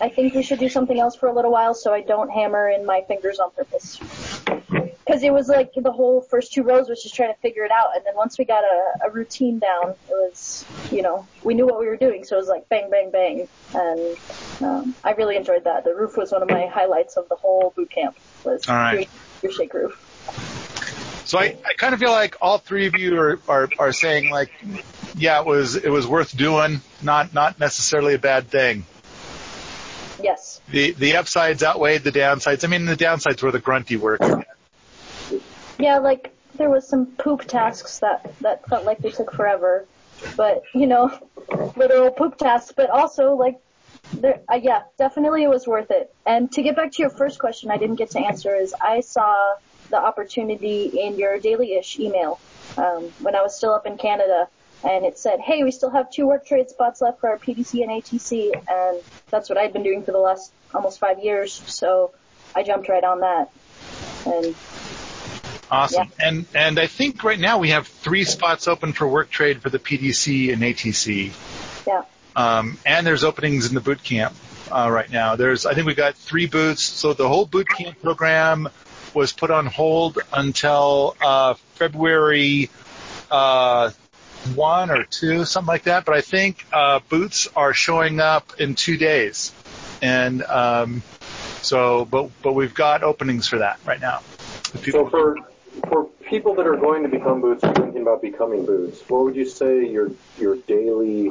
[0.00, 2.68] I think we should do something else for a little while so I don't hammer
[2.68, 3.98] in my fingers on purpose.
[5.06, 7.70] Because it was like the whole first two rows was just trying to figure it
[7.70, 11.54] out, and then once we got a, a routine down, it was, you know, we
[11.54, 14.16] knew what we were doing, so it was like bang, bang, bang, and
[14.62, 15.84] um, I really enjoyed that.
[15.84, 18.16] The roof was one of my highlights of the whole boot camp.
[18.44, 19.08] Was All right.
[19.42, 20.00] your shake roof.
[21.34, 24.30] So I, I kind of feel like all three of you are, are, are saying
[24.30, 24.52] like,
[25.16, 28.86] yeah, it was it was worth doing, not not necessarily a bad thing.
[30.22, 30.60] Yes.
[30.70, 32.64] The the upsides outweighed the downsides.
[32.64, 34.20] I mean, the downsides were the grunty work.
[35.76, 39.86] yeah, like there was some poop tasks that that felt like they took forever,
[40.36, 41.18] but you know,
[41.74, 42.72] literal poop tasks.
[42.76, 43.58] But also like,
[44.12, 46.14] there, uh, yeah, definitely it was worth it.
[46.24, 49.00] And to get back to your first question, I didn't get to answer is I
[49.00, 49.56] saw
[49.94, 52.40] the opportunity in your daily-ish email
[52.76, 54.48] um, when I was still up in Canada.
[54.82, 57.80] And it said, hey, we still have two work trade spots left for our PDC
[57.82, 58.52] and ATC.
[58.68, 61.52] And that's what I'd been doing for the last almost five years.
[61.66, 62.12] So
[62.56, 63.50] I jumped right on that.
[64.26, 64.54] And
[65.70, 66.10] Awesome.
[66.18, 66.28] Yeah.
[66.28, 69.70] And and I think right now we have three spots open for work trade for
[69.70, 71.32] the PDC and ATC.
[71.86, 72.02] Yeah.
[72.36, 74.34] Um, and there's openings in the boot camp
[74.70, 75.36] uh, right now.
[75.36, 76.84] There's I think we've got three boots.
[76.84, 78.68] So the whole boot camp program
[79.14, 82.70] was put on hold until uh, February
[83.30, 83.90] uh,
[84.54, 86.04] one or two, something like that.
[86.04, 89.52] But I think uh, boots are showing up in two days,
[90.02, 91.02] and um,
[91.62, 94.20] so but but we've got openings for that right now.
[94.90, 95.38] So for
[95.88, 99.36] for people that are going to become boots or thinking about becoming boots, what would
[99.36, 101.30] you say your your daily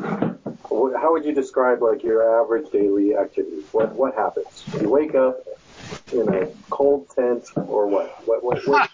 [0.70, 3.66] how would you describe like your average daily activities?
[3.72, 4.64] What what happens?
[4.80, 5.46] You wake up
[6.12, 8.28] in a cold tent or what?
[8.28, 8.92] What what, what?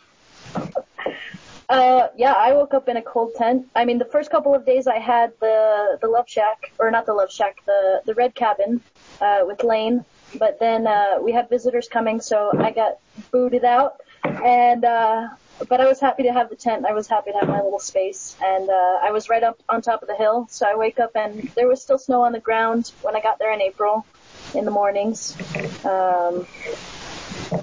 [1.70, 3.68] Uh, yeah, I woke up in a cold tent.
[3.76, 7.06] I mean, the first couple of days I had the the Love Shack, or not
[7.06, 8.82] the Love Shack, the the Red Cabin
[9.22, 10.04] uh, with Lane.
[10.36, 13.00] But then uh, we had visitors coming, so I got
[13.32, 14.02] booted out.
[14.24, 15.30] And uh,
[15.68, 16.86] but I was happy to have the tent.
[16.86, 19.82] I was happy to have my little space, and uh, I was right up on
[19.82, 20.48] top of the hill.
[20.50, 23.40] So I wake up and there was still snow on the ground when I got
[23.40, 24.06] there in April,
[24.54, 25.38] in the mornings.
[25.84, 26.48] Um,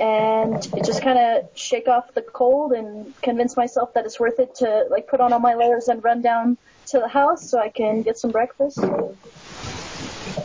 [0.00, 4.38] and it just kind of shake off the cold and convince myself that it's worth
[4.38, 7.58] it to like put on all my layers and run down to the house so
[7.58, 8.78] I can get some breakfast.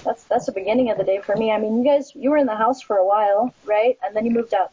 [0.06, 1.52] That's that's the beginning of the day for me.
[1.52, 3.98] I mean, you guys, you were in the house for a while, right?
[4.04, 4.72] And then you moved out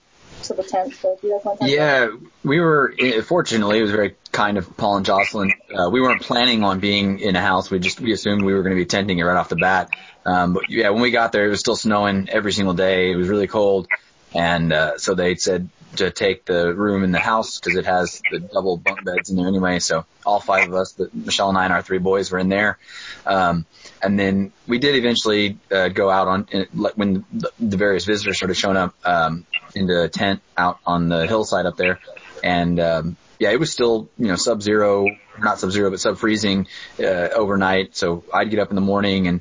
[0.48, 0.94] to the tent.
[0.94, 2.08] So you guys want to Yeah,
[2.42, 2.94] we were.
[2.98, 5.52] Eh, fortunately, it was very kind of Paul and Jocelyn.
[5.72, 7.70] Uh, we weren't planning on being in a house.
[7.70, 9.90] We just we assumed we were going to be tenting it right off the bat.
[10.26, 13.12] Um, but yeah, when we got there, it was still snowing every single day.
[13.12, 13.88] It was really cold.
[14.34, 18.20] And uh, so they said to take the room in the house because it has
[18.30, 19.78] the double bunk beds in there anyway.
[19.78, 22.48] So all five of us, the, Michelle and I and our three boys were in
[22.48, 22.78] there.
[23.24, 23.64] Um,
[24.02, 28.36] and then we did eventually uh, go out on in, when the, the various visitors
[28.36, 29.46] started showing up um,
[29.78, 32.00] into a tent out on the hillside up there,
[32.42, 35.06] and um, yeah, it was still you know sub zero,
[35.38, 36.66] not sub zero, but sub freezing
[36.98, 37.96] uh, overnight.
[37.96, 39.40] So I'd get up in the morning, and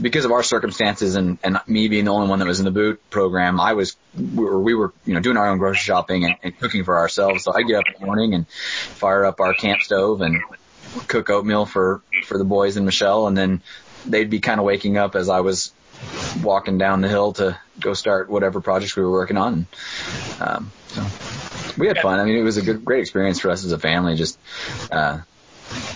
[0.00, 2.70] because of our circumstances and and me being the only one that was in the
[2.70, 6.24] boot program, I was we were, we were you know doing our own grocery shopping
[6.24, 7.44] and, and cooking for ourselves.
[7.44, 10.40] So I'd get up in the morning and fire up our camp stove and
[11.06, 13.62] cook oatmeal for for the boys and Michelle, and then
[14.06, 15.72] they'd be kind of waking up as I was
[16.42, 19.66] walking down the hill to go start whatever projects we were working on.
[20.40, 21.04] Um, so
[21.78, 22.18] we had fun.
[22.18, 24.16] I mean, it was a good, great experience for us as a family.
[24.16, 24.38] Just,
[24.90, 25.20] uh,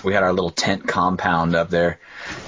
[0.03, 1.99] we had our little tent compound up there.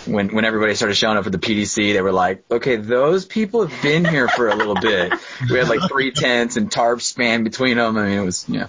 [0.07, 3.67] When when everybody started showing up at the PDC, they were like, "Okay, those people
[3.67, 5.13] have been here for a little bit."
[5.49, 7.97] We had like three tents and tarps spanned between them.
[7.97, 8.67] I mean, it was yeah,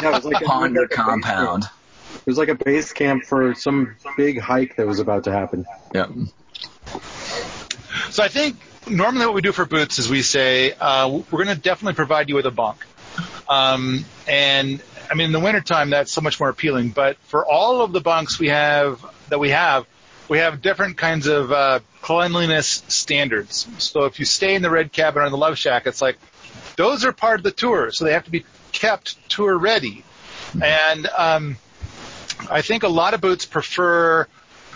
[0.00, 1.64] yeah it was like a ponder compound.
[2.14, 5.66] It was like a base camp for some big hike that was about to happen.
[5.94, 6.06] Yeah.
[8.10, 8.56] So I think
[8.88, 12.28] normally what we do for boots is we say uh, we're going to definitely provide
[12.28, 12.84] you with a bunk.
[13.48, 16.90] Um, and I mean, in the wintertime, that's so much more appealing.
[16.90, 19.86] But for all of the bunks we have that we have,
[20.28, 23.66] we have different kinds of uh, cleanliness standards.
[23.78, 26.18] So if you stay in the red cabin or in the love shack, it's like
[26.76, 30.04] those are part of the tour, so they have to be kept tour ready.
[30.62, 31.56] And um,
[32.50, 34.26] I think a lot of boots prefer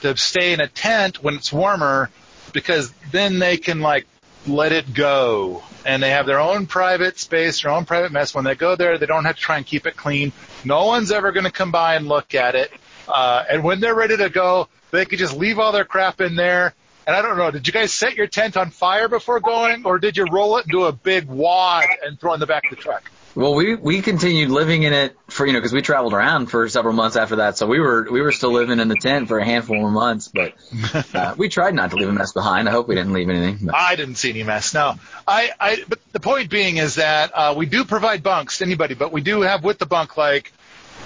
[0.00, 2.10] to stay in a tent when it's warmer
[2.52, 4.06] because then they can like
[4.46, 8.34] let it go and they have their own private space, their own private mess.
[8.34, 10.32] When they go there, they don't have to try and keep it clean.
[10.64, 12.70] No one's ever going to come by and look at it.
[13.08, 16.36] Uh, and when they're ready to go, they could just leave all their crap in
[16.36, 16.74] there.
[17.06, 19.98] And I don't know, did you guys set your tent on fire before going or
[19.98, 22.70] did you roll it into a big wad and throw it in the back of
[22.70, 23.10] the truck?
[23.34, 26.68] Well, we we continued living in it for you know because we traveled around for
[26.68, 29.38] several months after that, so we were we were still living in the tent for
[29.38, 30.28] a handful of months.
[30.28, 30.54] But
[31.14, 32.68] uh, we tried not to leave a mess behind.
[32.68, 33.66] I hope we didn't leave anything.
[33.66, 33.74] But.
[33.74, 34.74] I didn't see any mess.
[34.74, 38.64] No, I I but the point being is that uh, we do provide bunks to
[38.64, 40.52] anybody, but we do have with the bunk like.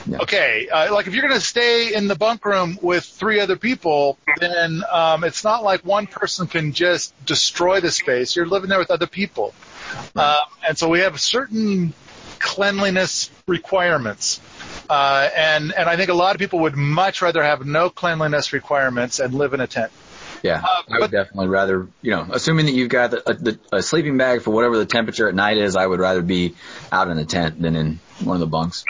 [0.09, 0.19] Yeah.
[0.19, 3.57] Okay, uh, like if you're going to stay in the bunk room with three other
[3.57, 8.37] people, then um, it's not like one person can just destroy the space.
[8.37, 9.55] You're living there with other people,
[10.15, 10.37] um,
[10.69, 11.95] and so we have certain
[12.38, 14.40] cleanliness requirements.
[14.88, 18.53] Uh, and and I think a lot of people would much rather have no cleanliness
[18.53, 19.90] requirements and live in a tent.
[20.42, 23.83] Yeah, uh, I would definitely rather, you know, assuming that you've got a, a, a,
[23.83, 26.55] sleeping bag for whatever the temperature at night is, I would rather be
[26.92, 28.85] out in a tent than in one of the bunks.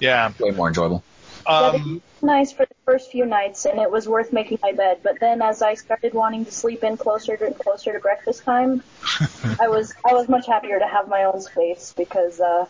[0.00, 0.32] Yeah.
[0.38, 1.02] Way more enjoyable.
[1.46, 5.00] Um, nice for the first few nights, and it was worth making my bed.
[5.02, 8.82] But then, as I started wanting to sleep in closer to closer to breakfast time,
[9.60, 12.66] I was I was much happier to have my own space because, uh,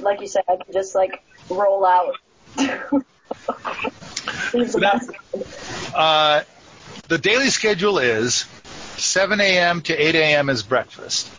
[0.00, 2.16] like you said, I could just like roll out.
[4.54, 5.00] Now-
[5.94, 6.42] uh,
[7.08, 8.44] the daily schedule is
[9.12, 9.82] 7 a.m.
[9.82, 10.48] to 8 a.m.
[10.48, 11.30] is breakfast.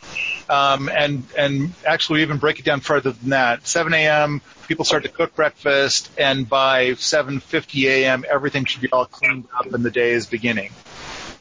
[0.48, 3.66] Um, and and actually, we even break it down further than that.
[3.66, 4.42] 7 a.m.
[4.68, 8.26] people start to cook breakfast, and by 7:50 a.m.
[8.30, 10.70] everything should be all cleaned up, and the day is beginning.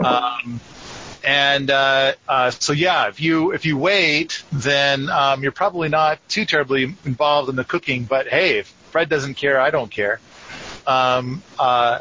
[0.03, 0.59] Um,
[1.23, 6.19] and uh, uh, so yeah, if you if you wait, then um, you're probably not
[6.31, 8.05] too terribly involved in the cooking.
[8.05, 10.19] But hey, if Fred doesn't care, I don't care.
[10.87, 11.99] Um, uh,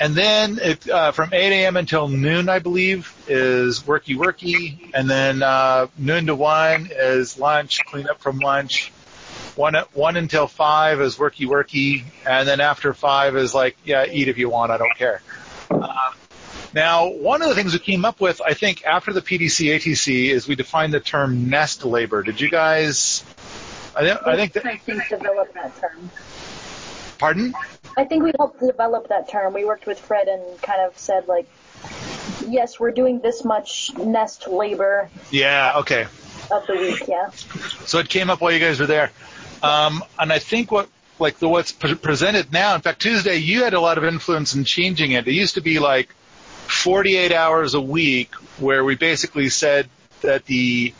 [0.00, 1.76] and then it, uh, from 8 a.m.
[1.76, 7.84] until noon, I believe, is worky worky, and then uh, noon to one is lunch,
[7.84, 8.92] clean up from lunch.
[9.56, 14.28] One one until five is worky worky, and then after five is like, yeah, eat
[14.28, 15.20] if you want, I don't care.
[15.70, 16.12] Uh,
[16.72, 20.30] now, one of the things we came up with, I think, after the PDC ATC
[20.30, 22.22] is we defined the term nest labor.
[22.22, 23.22] Did you guys?
[23.94, 24.64] I, thi- I think that.
[24.64, 26.10] I think develop that term.
[27.18, 27.52] Pardon?
[27.96, 29.52] I think we helped develop that term.
[29.52, 31.46] We worked with Fred and kind of said like,
[32.48, 35.74] yes, we're doing this much nest labor Yeah.
[35.78, 36.06] Okay.
[36.50, 37.02] of the week.
[37.08, 37.30] Yeah.
[37.86, 39.10] So it came up while you guys were there.
[39.62, 43.64] Um, and I think what, like the what's pre- presented now, in fact, Tuesday, you
[43.64, 45.28] had a lot of influence in changing it.
[45.28, 46.14] It used to be like
[46.68, 49.88] 48 hours a week where we basically said
[50.22, 50.94] that the,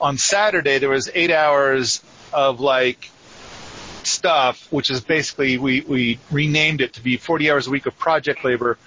[0.00, 3.10] on Saturday, there was eight hours of like
[4.24, 7.98] stuff, which is basically, we, we renamed it to be 40 hours a week of
[7.98, 8.78] project labor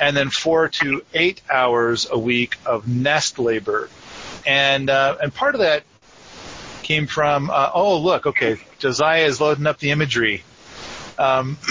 [0.00, 3.90] and then four to eight hours a week of nest labor.
[4.46, 5.82] And, uh, and part of that
[6.82, 10.42] came from, uh, oh, look, okay, Josiah is loading up the imagery.
[11.18, 11.58] Um,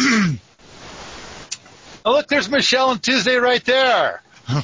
[2.06, 4.22] oh, look, there's Michelle and Tuesday right there.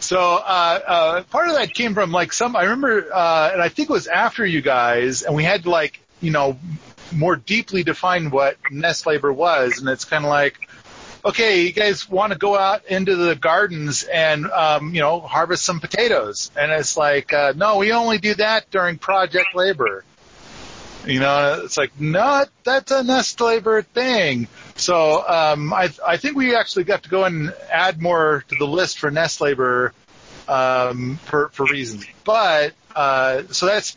[0.00, 3.68] so, uh, uh, part of that came from like some, I remember, uh, and I
[3.68, 6.58] think it was after you guys, and we had like, you know,
[7.12, 10.68] more deeply define what nest labor was, and it's kind of like,
[11.24, 15.64] okay, you guys want to go out into the gardens and um, you know harvest
[15.64, 20.04] some potatoes, and it's like, uh, no, we only do that during project labor.
[21.06, 24.48] You know, it's like, no, that's a nest labor thing.
[24.76, 28.66] So um, I I think we actually got to go and add more to the
[28.66, 29.94] list for nest labor
[30.46, 32.04] um, for for reasons.
[32.24, 33.96] But uh, so that's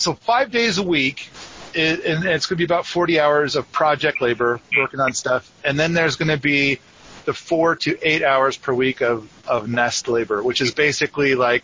[0.00, 1.30] so five days a week
[1.74, 5.50] it, and it's going to be about 40 hours of project labor working on stuff.
[5.64, 6.80] And then there's going to be
[7.24, 11.62] the four to eight hours per week of, of nest labor, which is basically like,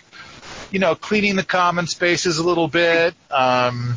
[0.70, 3.96] you know, cleaning the common spaces a little bit, um,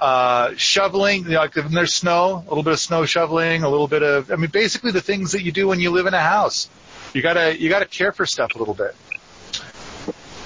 [0.00, 3.68] uh, shoveling, you know, like when there's snow, a little bit of snow shoveling, a
[3.68, 6.14] little bit of, I mean, basically the things that you do when you live in
[6.14, 6.68] a house.
[7.14, 8.94] You gotta, you gotta care for stuff a little bit.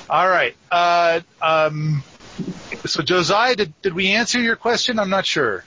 [0.08, 0.54] All right.
[0.70, 2.04] Uh, um,
[2.90, 4.98] so Josiah, did, did we answer your question?
[4.98, 5.64] I'm not sure.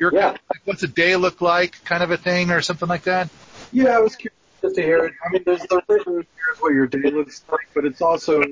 [0.00, 0.30] Your, Yeah.
[0.30, 3.30] like, what's a day look like, kind of a thing, or something like that?
[3.70, 5.12] Yeah, I was curious just to hear it.
[5.24, 8.42] I mean, there's the written here's what your day looks like, but it's also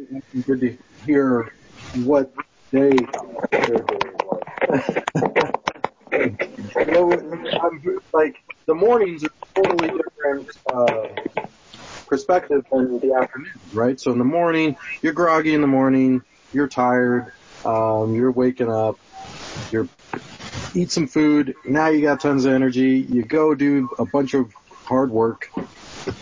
[0.46, 1.52] good to hear
[1.92, 2.32] what
[2.72, 2.90] day
[3.50, 4.42] their day was.
[6.12, 11.08] you know, I'm, like the mornings are totally different uh,
[12.06, 13.98] perspective than the afternoons, right?
[13.98, 17.32] So in the morning, you're groggy in the morning, you're tired,
[17.66, 18.96] um, you're waking up,
[19.72, 19.88] you're
[20.74, 21.54] eat some food.
[21.64, 23.06] Now you got tons of energy.
[23.08, 24.52] You go do a bunch of
[24.84, 25.50] hard work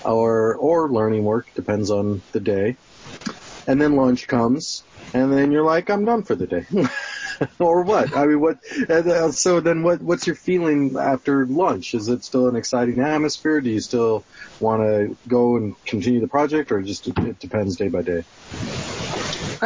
[0.04, 2.76] or or learning work, depends on the day.
[3.66, 4.82] And then lunch comes,
[5.14, 6.66] and then you're like, I'm done for the day.
[7.58, 8.16] or what?
[8.16, 8.58] I mean, what?
[8.90, 10.02] uh, So then, what?
[10.02, 11.94] What's your feeling after lunch?
[11.94, 13.60] Is it still an exciting atmosphere?
[13.60, 14.24] Do you still
[14.60, 18.24] want to go and continue the project, or just it depends day by day?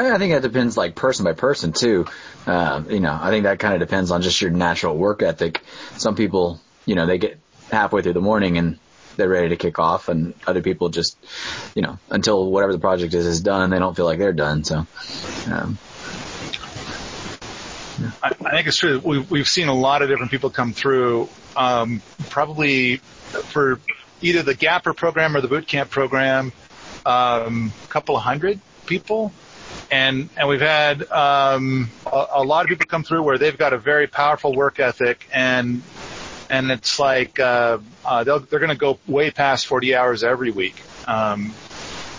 [0.07, 2.07] I think that depends like person by person too.
[2.47, 5.63] Um, you know, I think that kind of depends on just your natural work ethic.
[5.97, 7.39] Some people, you know, they get
[7.71, 8.79] halfway through the morning and
[9.17, 11.17] they're ready to kick off and other people just,
[11.75, 14.65] you know, until whatever the project is is done, they don't feel like they're done.
[14.65, 14.87] So,
[15.51, 15.79] um,
[18.23, 19.01] I, think it's true.
[19.01, 23.81] We, we've seen a lot of different people come through, um, probably for
[24.21, 26.53] either the Gapper program or the boot camp program,
[27.05, 29.33] um, a couple of hundred people.
[29.91, 33.73] And, and we've had, um, a, a lot of people come through where they've got
[33.73, 35.83] a very powerful work ethic and,
[36.51, 40.51] and it's like, uh, uh, they'll, they're going to go way past 40 hours every
[40.51, 40.77] week.
[41.07, 41.55] Um,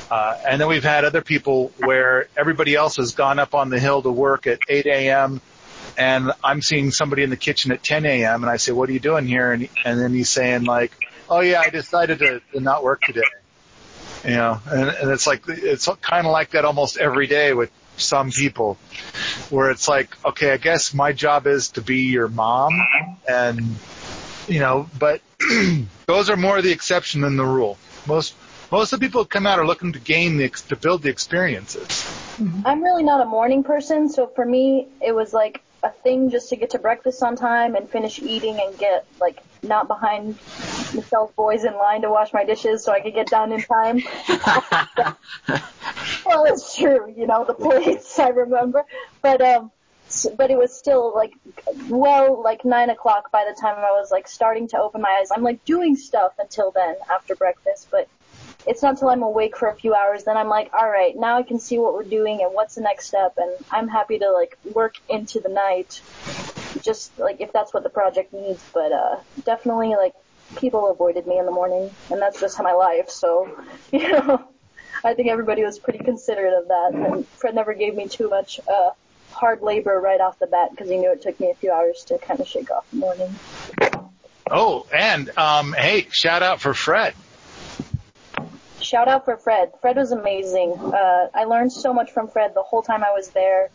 [0.09, 3.79] Uh, and then we've had other people where everybody else has gone up on the
[3.79, 5.39] hill to work at 8 a.m.
[5.97, 8.41] and I'm seeing somebody in the kitchen at 10 a.m.
[8.43, 10.93] and I say, "What are you doing here?" And and then he's saying like,
[11.29, 13.21] "Oh yeah, I decided to, to not work today."
[14.23, 17.71] You know, and, and it's like it's kind of like that almost every day with
[17.97, 18.77] some people,
[19.49, 22.73] where it's like, okay, I guess my job is to be your mom,
[23.27, 23.75] and
[24.47, 25.21] you know, but
[26.05, 27.77] those are more the exception than the rule.
[28.05, 28.33] Most
[28.71, 31.09] most of the people who come out are looking to gain the to build the
[31.09, 32.05] experiences.
[32.65, 36.49] I'm really not a morning person, so for me, it was like a thing just
[36.49, 40.37] to get to breakfast on time and finish eating and get like not behind
[40.93, 44.01] Michelle's boys in line to wash my dishes so I could get done in time.
[46.25, 48.85] well, it's true, you know, the plates I remember,
[49.21, 49.71] but um,
[50.37, 51.33] but it was still like
[51.87, 55.29] well like nine o'clock by the time I was like starting to open my eyes.
[55.31, 58.07] I'm like doing stuff until then after breakfast, but
[58.69, 61.37] it's not until I'm awake for a few hours then I'm like, all right, now
[61.37, 64.31] I can see what we're doing and what's the next step, and I'm happy to
[64.31, 66.01] like work into the night,
[66.83, 68.63] just like if that's what the project needs.
[68.71, 70.13] But uh, definitely like
[70.57, 73.09] people avoided me in the morning, and that's just my life.
[73.09, 73.49] So
[73.91, 74.47] you know,
[75.03, 78.59] I think everybody was pretty considerate of that, and Fred never gave me too much.
[78.71, 78.91] Uh,
[79.31, 82.03] hard labor right off the bat because he knew it took me a few hours
[82.03, 83.33] to kind of shake off the morning.
[84.51, 87.15] Oh, and um, hey, shout out for Fred.
[88.89, 89.71] Shout out for Fred.
[89.81, 90.73] Fred was amazing.
[90.73, 93.69] Uh, I learned so much from Fred the whole time I was there.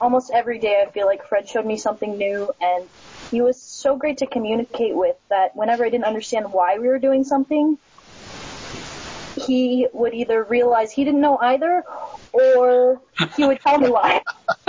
[0.00, 2.88] Almost every day I feel like Fred showed me something new and
[3.32, 7.00] he was so great to communicate with that whenever I didn't understand why we were
[7.00, 7.76] doing something,
[9.34, 11.82] he would either realize he didn't know either
[12.32, 13.02] or
[13.36, 14.22] he would tell me why.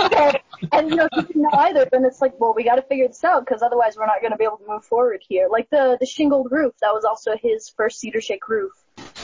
[0.72, 3.06] and you know, he didn't know either, then it's like, well, we got to figure
[3.06, 5.46] this out because otherwise we're not going to be able to move forward here.
[5.48, 8.72] Like the the shingled roof, that was also his first cedar shake roof.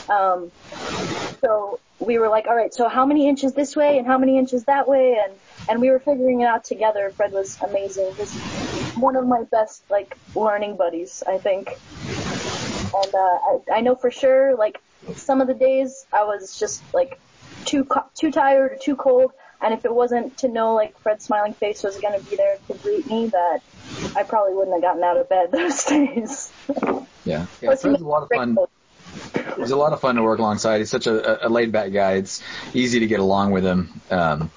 [0.08, 0.50] Um,
[1.40, 4.38] so we were like, all right, so how many inches this way and how many
[4.38, 5.32] inches that way, and
[5.68, 7.10] and we were figuring it out together.
[7.16, 8.12] Fred was amazing.
[8.16, 8.32] He's
[8.96, 11.68] one of my best like learning buddies, I think.
[12.94, 14.80] And uh, I, I know for sure, like
[15.14, 17.18] some of the days I was just like
[17.64, 21.24] too co- too tired or too cold, and if it wasn't to know like Fred's
[21.24, 23.60] smiling face was going to be there to greet me, that
[24.16, 26.52] I probably wouldn't have gotten out of bed those days.
[27.24, 28.56] Yeah, yeah Fred's a lot of fun.
[29.56, 30.78] He's a lot of fun to work alongside.
[30.78, 32.14] He's such a, a laid back guy.
[32.14, 34.00] It's easy to get along with him.
[34.10, 34.50] Um,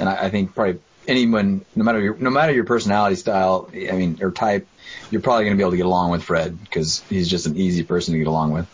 [0.00, 3.92] and I, I think probably anyone, no matter your, no matter your personality style, I
[3.92, 4.66] mean, or type,
[5.10, 7.56] you're probably going to be able to get along with Fred because he's just an
[7.56, 8.66] easy person to get along with.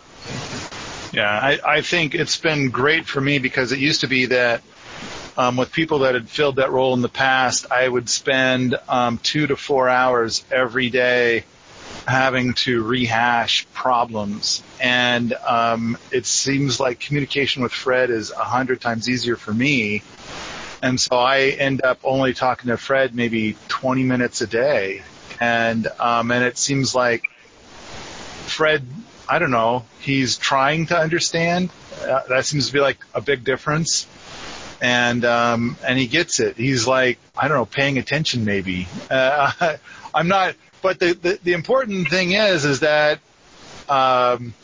[1.13, 4.63] Yeah, I, I think it's been great for me because it used to be that
[5.37, 9.19] um, with people that had filled that role in the past, I would spend um,
[9.19, 11.45] two to four hours every day
[12.07, 14.63] having to rehash problems.
[14.81, 20.03] And um, it seems like communication with Fred is a hundred times easier for me.
[20.83, 25.03] And so I end up only talking to Fred maybe 20 minutes a day.
[25.39, 27.25] And, um, and it seems like
[28.47, 28.85] Fred,
[29.29, 31.71] I don't know, he's trying to understand.
[32.03, 34.07] Uh, that seems to be like a big difference.
[34.83, 36.57] And, um, and he gets it.
[36.57, 38.89] He's like, I don't know, paying attention maybe.
[39.11, 39.77] Uh,
[40.15, 43.21] I'm not, but the, the, the important thing is, is that
[43.89, 44.55] um,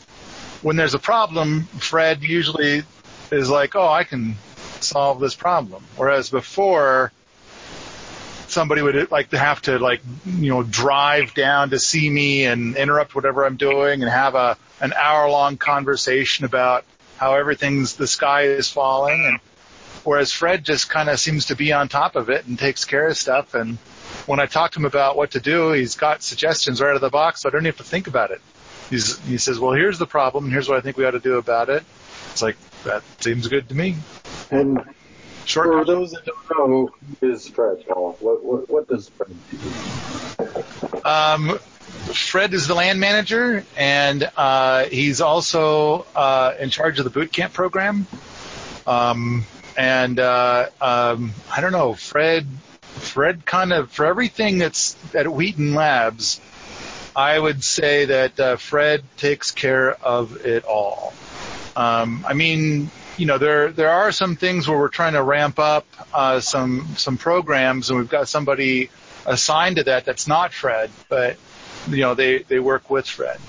[0.61, 2.83] when there's a problem, Fred usually
[3.31, 4.35] is like, oh, I can
[4.79, 5.83] solve this problem.
[5.95, 7.11] Whereas before,
[8.47, 12.75] somebody would like to have to like, you know, drive down to see me and
[12.75, 16.85] interrupt whatever I'm doing and have a, an hour long conversation about
[17.17, 19.25] how everything's, the sky is falling.
[19.25, 19.39] And
[20.03, 23.07] whereas Fred just kind of seems to be on top of it and takes care
[23.07, 23.77] of stuff and
[24.27, 27.01] when I talk to him about what to do, he's got suggestions right out of
[27.01, 28.41] the box, so I don't even have to think about it.
[28.89, 31.19] He's, he says, well, here's the problem, and here's what I think we ought to
[31.19, 31.83] do about it.
[32.31, 33.95] It's like, that seems good to me.
[34.51, 34.79] And
[35.45, 36.89] Short for those that don't know,
[37.21, 37.83] who is Fred?
[37.87, 41.03] What, what, what does Fred do?
[41.05, 47.09] Um, Fred is the land manager, and uh, he's also uh, in charge of the
[47.09, 48.07] boot camp program.
[48.85, 49.45] Um,
[49.77, 52.45] and uh, um, I don't know, Fred
[52.99, 56.41] Fred kind of for everything that's at Wheaton Labs,
[57.15, 61.13] I would say that uh, Fred takes care of it all.
[61.75, 65.59] Um, I mean, you know, there there are some things where we're trying to ramp
[65.59, 68.89] up uh, some some programs, and we've got somebody
[69.25, 71.37] assigned to that that's not Fred, but
[71.89, 73.39] you know, they they work with Fred.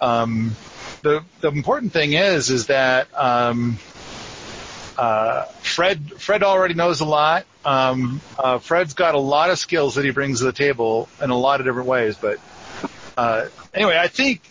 [0.00, 0.56] Um,
[1.02, 3.78] the the important thing is is that um,
[4.98, 7.44] uh, Fred Fred already knows a lot.
[7.64, 11.30] Um, uh, Fred's got a lot of skills that he brings to the table in
[11.30, 12.16] a lot of different ways.
[12.16, 12.38] But
[13.16, 14.42] uh, anyway, I think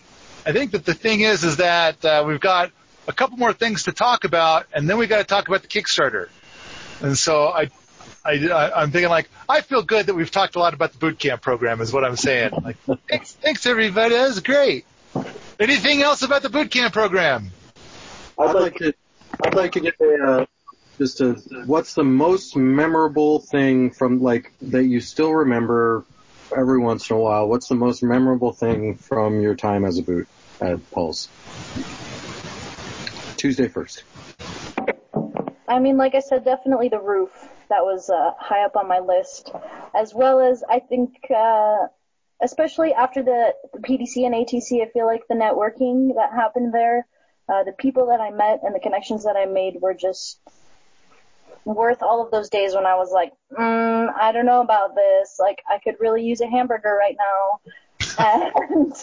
[0.45, 2.71] I think that the thing is is that uh, we've got
[3.07, 5.67] a couple more things to talk about, and then we got to talk about the
[5.67, 6.29] Kickstarter.
[7.01, 7.69] And so I,
[8.23, 11.17] I, I'm thinking like, I feel good that we've talked a lot about the boot
[11.17, 12.51] camp program is what I'm saying.
[12.63, 12.77] Like,
[13.09, 14.15] thanks, thanks everybody.
[14.15, 14.85] That was great.
[15.59, 17.51] Anything else about the boot camp program?
[18.37, 18.93] I'd like to,
[19.43, 20.45] I'd like to get a, uh,
[20.97, 21.33] just a,
[21.65, 26.05] what's the most memorable thing from like that you still remember
[26.55, 27.47] every once in a while?
[27.47, 30.27] What's the most memorable thing from your time as a boot
[30.59, 31.29] at Paul's?
[33.37, 34.03] Tuesday first.
[35.67, 37.31] I mean, like I said, definitely the roof.
[37.69, 39.51] That was uh, high up on my list,
[39.95, 41.87] as well as I think, uh,
[42.43, 47.07] especially after the, the PDC and ATC, I feel like the networking that happened there,
[47.49, 50.39] uh, the people that I met and the connections that I made were just
[51.65, 55.37] worth all of those days when I was like, mm, I don't know about this.
[55.39, 57.71] Like, I could really use a hamburger right now.
[58.17, 58.93] and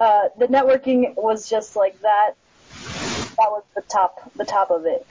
[0.00, 2.32] uh, the networking was just like that.
[3.38, 5.06] That was the top, the top of it.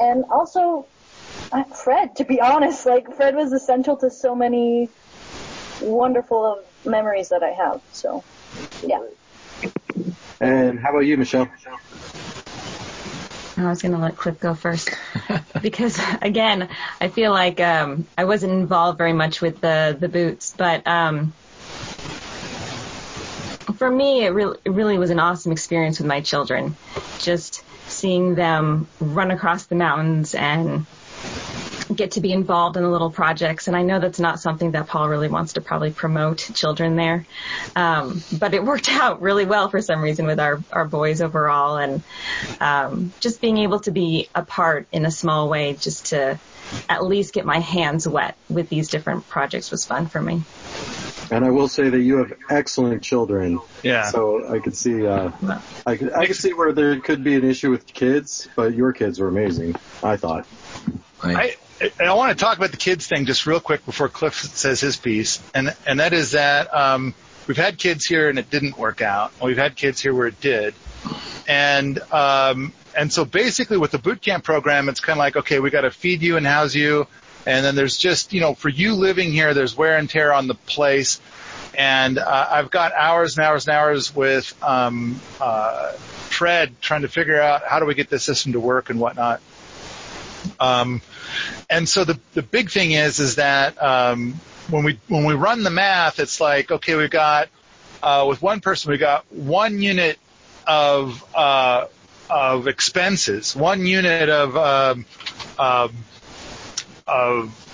[0.00, 0.86] And also,
[1.52, 4.88] uh, Fred, to be honest, like Fred was essential to so many
[5.80, 7.80] wonderful memories that I have.
[7.92, 8.22] So,
[8.82, 9.02] yeah.
[10.40, 11.48] And how about you, Michelle?
[13.56, 14.90] I was going to let Cliff go first
[15.62, 16.68] because again,
[17.00, 21.34] I feel like um, I wasn't involved very much with the the boots, but um,
[23.76, 26.74] for me, it really it really was an awesome experience with my children.
[27.18, 30.86] Just seeing them run across the mountains and
[31.96, 33.68] get to be involved in the little projects.
[33.68, 37.26] And I know that's not something that Paul really wants to probably promote children there.
[37.76, 41.76] Um, but it worked out really well for some reason with our, our boys overall.
[41.76, 42.02] And,
[42.60, 46.38] um, just being able to be a part in a small way just to
[46.88, 50.42] at least get my hands wet with these different projects was fun for me.
[51.30, 53.60] And I will say that you have excellent children.
[53.82, 54.04] Yeah.
[54.10, 55.30] So I could see, uh,
[55.86, 58.92] I could, I could see where there could be an issue with kids, but your
[58.92, 59.76] kids were amazing.
[60.02, 60.46] I thought.
[61.22, 64.80] I, I want to talk about the kids thing just real quick before Cliff says
[64.80, 67.14] his piece, and and that is that um,
[67.46, 69.32] we've had kids here and it didn't work out.
[69.42, 70.74] We've had kids here where it did,
[71.48, 75.58] and um, and so basically with the boot camp program, it's kind of like okay,
[75.58, 77.06] we got to feed you and house you,
[77.46, 80.48] and then there's just you know for you living here, there's wear and tear on
[80.48, 81.18] the place,
[81.74, 87.08] and uh, I've got hours and hours and hours with um, uh, Fred trying to
[87.08, 89.40] figure out how do we get this system to work and whatnot.
[90.58, 91.00] Um,
[91.68, 94.34] and so the the big thing is is that um,
[94.68, 97.48] when we when we run the math, it's like okay, we've got
[98.02, 100.18] uh, with one person we've got one unit
[100.66, 101.86] of uh,
[102.28, 105.04] of expenses, one unit of um,
[105.58, 105.92] um,
[107.06, 107.66] of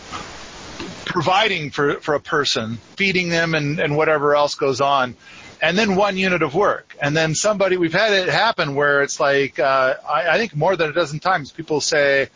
[1.04, 5.16] providing for for a person, feeding them and and whatever else goes on.
[5.62, 9.18] And then one unit of work, and then somebody we've had it happen where it's
[9.18, 12.28] like uh, I, I think more than a dozen times people say,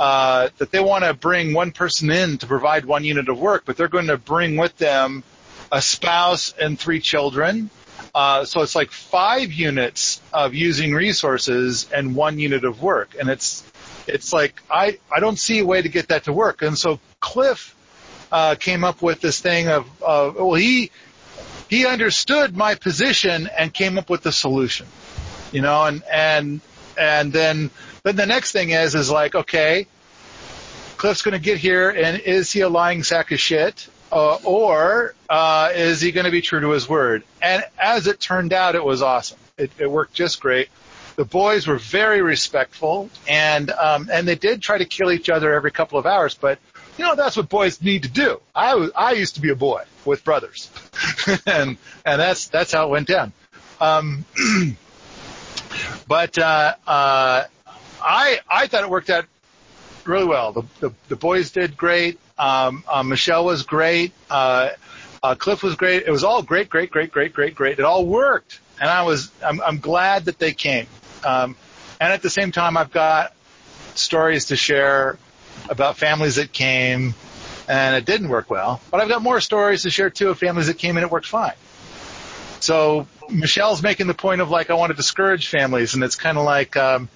[0.00, 3.64] uh, that they want to bring one person in to provide one unit of work,
[3.66, 5.22] but they're going to bring with them
[5.70, 7.68] a spouse and three children.
[8.14, 13.28] Uh, so it's like five units of using resources and one unit of work, and
[13.28, 13.62] it's
[14.06, 16.62] it's like I I don't see a way to get that to work.
[16.62, 17.76] And so Cliff
[18.32, 20.90] uh, came up with this thing of uh, well he
[21.68, 24.86] he understood my position and came up with the solution,
[25.52, 26.60] you know, and and
[26.98, 27.70] and then
[28.02, 29.86] then the next thing is is like, okay,
[30.96, 35.14] Cliff's going to get here, and is he a lying sack of shit, uh, or
[35.28, 37.24] uh, is he going to be true to his word?
[37.40, 39.38] And as it turned out, it was awesome.
[39.56, 40.68] It, it worked just great.
[41.16, 45.52] The boys were very respectful, and um, and they did try to kill each other
[45.52, 46.58] every couple of hours, but
[46.96, 48.40] you know that's what boys need to do.
[48.54, 50.70] I was I used to be a boy with brothers,
[51.46, 53.32] and and that's that's how it went down.
[53.80, 54.24] Um,
[56.08, 57.44] but uh, uh,
[58.02, 59.26] I I thought it worked out
[60.04, 60.52] really well.
[60.52, 62.18] The the, the boys did great.
[62.38, 64.12] Um, uh, Michelle was great.
[64.30, 64.70] Uh,
[65.22, 66.04] uh, Cliff was great.
[66.04, 67.78] It was all great, great, great, great, great, great.
[67.78, 70.86] It all worked, and I was I'm, I'm glad that they came.
[71.24, 71.56] Um,
[72.00, 73.34] and at the same time, I've got
[73.94, 75.18] stories to share
[75.68, 77.14] about families that came
[77.70, 78.80] and it didn't work well.
[78.90, 81.26] But I've got more stories to share too of families that came and it worked
[81.26, 81.54] fine.
[82.58, 86.36] So Michelle's making the point of like I want to discourage families, and it's kind
[86.36, 87.08] of like um,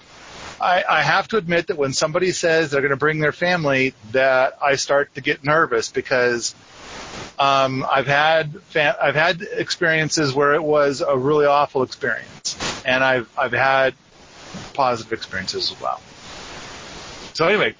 [0.59, 3.93] I, I have to admit that when somebody says they're going to bring their family,
[4.11, 6.55] that I start to get nervous because
[7.37, 13.29] um, I've had I've had experiences where it was a really awful experience, and I've
[13.37, 13.93] I've had
[14.73, 16.01] positive experiences as well.
[17.33, 17.75] So anyway,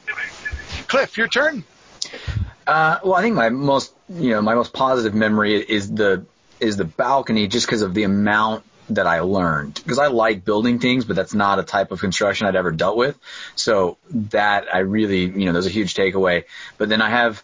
[0.88, 1.64] Cliff, your turn.
[2.68, 6.26] Uh, well, I think my most you know my most positive memory is the
[6.60, 10.80] is the balcony just because of the amount that I learned because I like building
[10.80, 13.18] things, but that's not a type of construction I'd ever dealt with.
[13.56, 16.44] So that I really, you know, there's a huge takeaway.
[16.78, 17.44] But then I have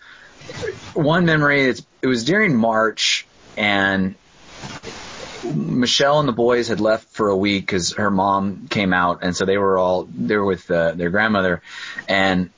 [0.93, 1.61] one memory.
[1.61, 3.25] It's, it was during March
[3.57, 4.15] and
[5.43, 9.35] Michelle and the boys had left for a week because her mom came out, and
[9.35, 11.61] so they were all they were with uh, their grandmother,
[12.07, 12.51] and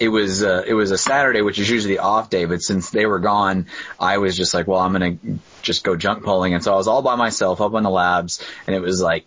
[0.00, 2.90] it was uh, it was a Saturday, which is usually the off day, but since
[2.90, 3.66] they were gone,
[3.98, 5.16] I was just like, well, I'm gonna
[5.62, 8.44] just go junk pulling, and so I was all by myself up on the labs,
[8.66, 9.24] and it was like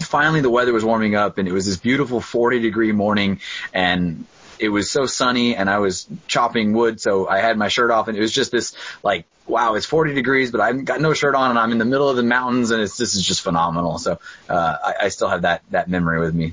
[0.00, 3.40] finally the weather was warming up, and it was this beautiful 40 degree morning,
[3.72, 4.26] and
[4.58, 8.08] it was so sunny, and I was chopping wood, so I had my shirt off,
[8.08, 11.34] and it was just this like wow, it's 40 degrees, but I've got no shirt
[11.34, 13.98] on and I'm in the middle of the mountains and it's, this is just phenomenal.
[13.98, 16.52] So, uh, I, I still have that, that memory with me.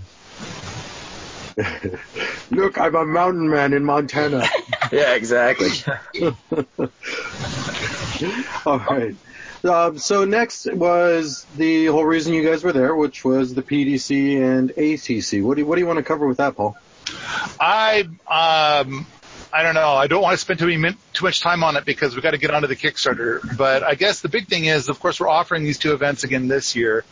[2.52, 4.46] Look, I'm a mountain man in Montana.
[4.92, 5.70] yeah, exactly.
[8.66, 9.16] All right.
[9.64, 14.42] Um, so next was the whole reason you guys were there, which was the PDC
[14.42, 15.44] and ATC.
[15.44, 16.78] What do you, what do you want to cover with that, Paul?
[17.60, 19.06] I um,
[19.52, 19.90] I don't know.
[19.90, 22.38] I don't want to spend too, too much time on it because we've got to
[22.38, 23.58] get onto the Kickstarter.
[23.58, 26.48] But I guess the big thing is, of course, we're offering these two events again
[26.48, 27.04] this year.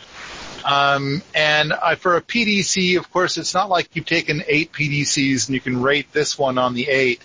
[0.65, 5.47] Um, and I, for a PDC, of course, it's not like you've taken eight PDCs
[5.47, 7.21] and you can rate this one on the eight.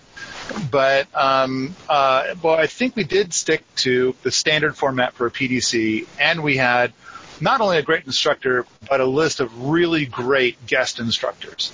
[0.70, 5.30] But um, uh, well, I think we did stick to the standard format for a
[5.30, 6.92] PDC, and we had
[7.40, 11.72] not only a great instructor, but a list of really great guest instructors.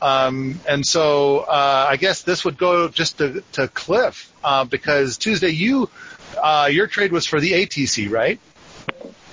[0.00, 5.16] Um, and so uh, I guess this would go just to, to Cliff uh, because
[5.16, 5.90] Tuesday you
[6.42, 8.38] uh, your trade was for the ATC, right?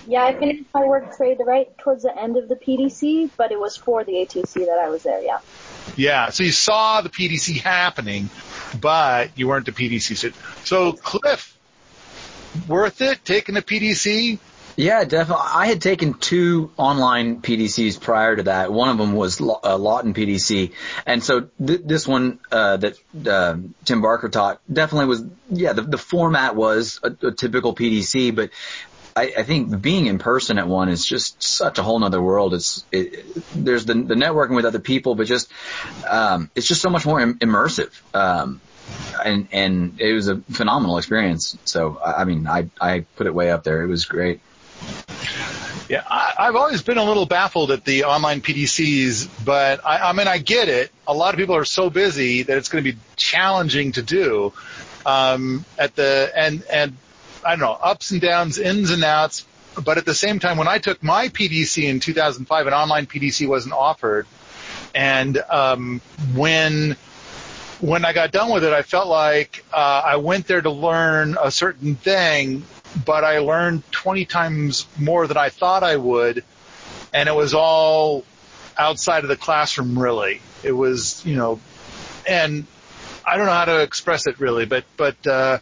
[0.07, 3.59] Yeah, I finished my work trade right towards the end of the PDC, but it
[3.59, 5.39] was for the ATC that I was there, yeah.
[5.95, 8.29] Yeah, so you saw the PDC happening,
[8.79, 10.17] but you weren't the PDC.
[10.17, 10.31] So,
[10.63, 11.57] so Cliff,
[12.67, 14.39] worth it taking the PDC?
[14.75, 15.45] Yeah, definitely.
[15.47, 18.73] I had taken two online PDCs prior to that.
[18.73, 20.71] One of them was uh, Lawton PDC,
[21.05, 22.97] and so th- this one uh, that
[23.27, 25.23] uh, Tim Barker taught definitely was.
[25.51, 28.49] Yeah, the, the format was a, a typical PDC, but
[29.15, 32.53] I, I, think being in person at one is just such a whole nother world.
[32.53, 35.51] It's it, there's the, the networking with other people, but just
[36.09, 37.91] um, it's just so much more Im- immersive.
[38.15, 38.59] Um,
[39.23, 41.57] and and it was a phenomenal experience.
[41.65, 43.83] So I, mean, I I put it way up there.
[43.83, 44.41] It was great.
[45.89, 50.13] Yeah, I, have always been a little baffled at the online PDCs, but I, I
[50.13, 50.91] mean, I get it.
[51.07, 54.53] A lot of people are so busy that it's going to be challenging to do.
[55.05, 56.97] Um, at the and and
[57.45, 59.45] I don't know ups and downs, ins and outs.
[59.83, 63.47] But at the same time, when I took my PDC in 2005, an online PDC
[63.47, 64.27] wasn't offered,
[64.93, 65.99] and um,
[66.35, 66.95] when
[67.83, 71.37] when I got done with it, I felt like uh, I went there to learn
[71.41, 72.63] a certain thing,
[73.05, 76.45] but I learned 20 times more than I thought I would,
[77.13, 78.23] and it was all
[78.77, 80.41] outside of the classroom really.
[80.63, 81.59] It was, you know,
[82.27, 82.65] and
[83.27, 85.59] I don't know how to express it really, but, but, uh,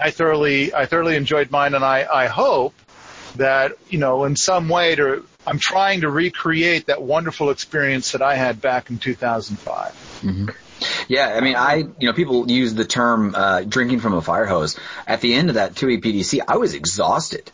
[0.00, 2.74] I thoroughly, I thoroughly enjoyed mine and I, I hope
[3.36, 8.22] that, you know, in some way to, I'm trying to recreate that wonderful experience that
[8.22, 10.20] I had back in 2005.
[10.22, 10.48] Mm-hmm.
[11.08, 14.46] Yeah, I mean, I, you know, people use the term uh, drinking from a fire
[14.46, 14.78] hose.
[15.06, 17.50] At the end of that 2 EPDC, I was exhausted.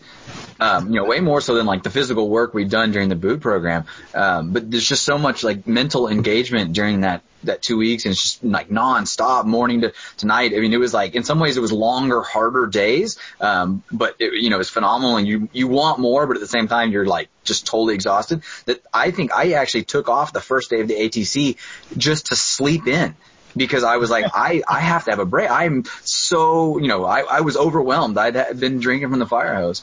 [0.61, 3.17] Um, you know, way more so than like the physical work we've done during the
[3.17, 3.85] boot program.
[4.15, 8.13] Um, but there's just so much like mental engagement during that that two weeks, and
[8.13, 10.53] it's just like nonstop, morning to, to night.
[10.55, 14.17] I mean, it was like in some ways it was longer, harder days, um, but
[14.19, 16.91] it, you know, it's phenomenal, and you you want more, but at the same time
[16.91, 18.43] you're like just totally exhausted.
[18.67, 21.57] That I think I actually took off the first day of the ATC
[21.97, 23.15] just to sleep in
[23.57, 25.51] because I was like, I, I have to have a break.
[25.51, 28.17] I'm so, you know, I, I was overwhelmed.
[28.17, 29.83] I'd been drinking from the fire hose.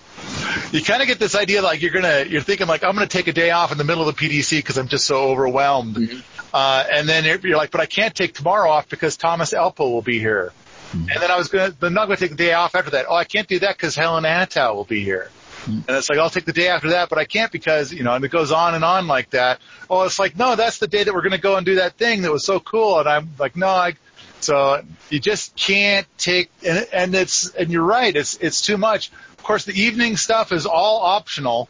[0.72, 3.28] You kind of get this idea like you're gonna, you're thinking like, I'm gonna take
[3.28, 5.96] a day off in the middle of the PDC because I'm just so overwhelmed.
[5.96, 6.35] Mm-hmm.
[6.56, 10.02] Uh, and then you're like, but I can't take tomorrow off because Thomas Elpel will
[10.02, 10.54] be here.
[10.92, 11.10] Mm-hmm.
[11.12, 13.08] And then I was gonna, but I'm not gonna take the day off after that.
[13.10, 15.30] Oh, I can't do that because Helen Atthowe will be here.
[15.68, 18.14] And it's like, I'll take the day after that, but I can't because, you know,
[18.14, 19.60] and it goes on and on like that.
[19.90, 21.98] Oh, it's like, no, that's the day that we're going to go and do that
[21.98, 23.00] thing that was so cool.
[23.00, 23.96] And I'm like, no, I,
[24.42, 29.12] so you just can't take, and, and it's, and you're right, it's, it's too much.
[29.32, 31.68] Of course, the evening stuff is all optional.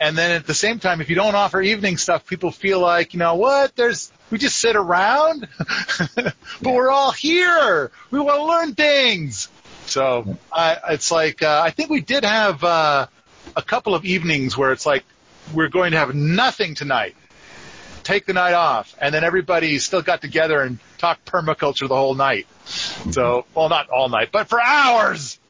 [0.00, 3.14] And then at the same time, if you don't offer evening stuff, people feel like,
[3.14, 5.48] you know what, there's, we just sit around,
[6.16, 7.90] but we're all here.
[8.10, 9.48] We want to learn things.
[9.86, 13.06] So I, it's like, uh, I think we did have, uh,
[13.54, 15.04] a couple of evenings where it's like
[15.54, 17.14] we're going to have nothing tonight.
[18.02, 22.14] Take the night off, and then everybody still got together and talked permaculture the whole
[22.14, 22.46] night.
[22.64, 25.40] So, well, not all night, but for hours.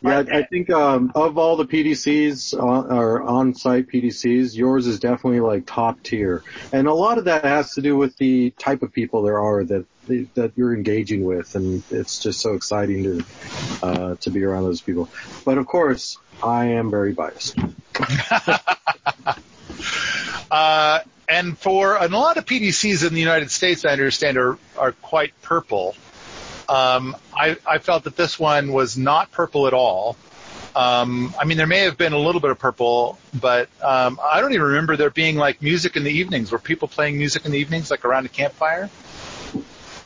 [0.00, 5.40] Yeah, I think um, of all the PDCs on, or on-site PDCs, yours is definitely
[5.40, 6.42] like top tier,
[6.72, 9.64] and a lot of that has to do with the type of people there are
[9.64, 9.86] that
[10.34, 13.24] that you're engaging with, and it's just so exciting to
[13.82, 15.08] uh, to be around those people.
[15.44, 17.58] But of course, I am very biased.
[20.50, 24.58] uh, and for and a lot of PDCs in the United States, I understand are
[24.76, 25.94] are quite purple.
[26.68, 30.16] Um, I, I felt that this one was not purple at all.
[30.76, 34.40] Um, I mean, there may have been a little bit of purple, but um, I
[34.40, 36.52] don't even remember there being like music in the evenings.
[36.52, 38.90] Were people playing music in the evenings, like around a campfire?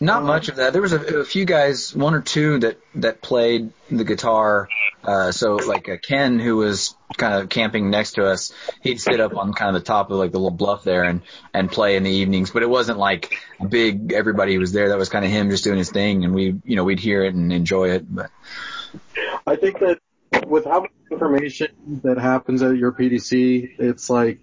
[0.01, 0.73] Not much of that.
[0.73, 4.69] There was a, a few guys, one or two that that played the guitar.
[5.05, 9.21] Uh, so like uh, Ken, who was kind of camping next to us, he'd sit
[9.21, 11.97] up on kind of the top of like the little bluff there and and play
[11.97, 12.51] in the evenings.
[12.51, 14.13] But it wasn't like big.
[14.13, 14.89] Everybody was there.
[14.91, 17.25] That was kind of him just doing his thing, and we you know we'd hear
[17.25, 18.13] it and enjoy it.
[18.13, 18.31] But
[19.47, 19.99] I think that
[20.47, 24.41] with how much information that happens at your PDC, it's like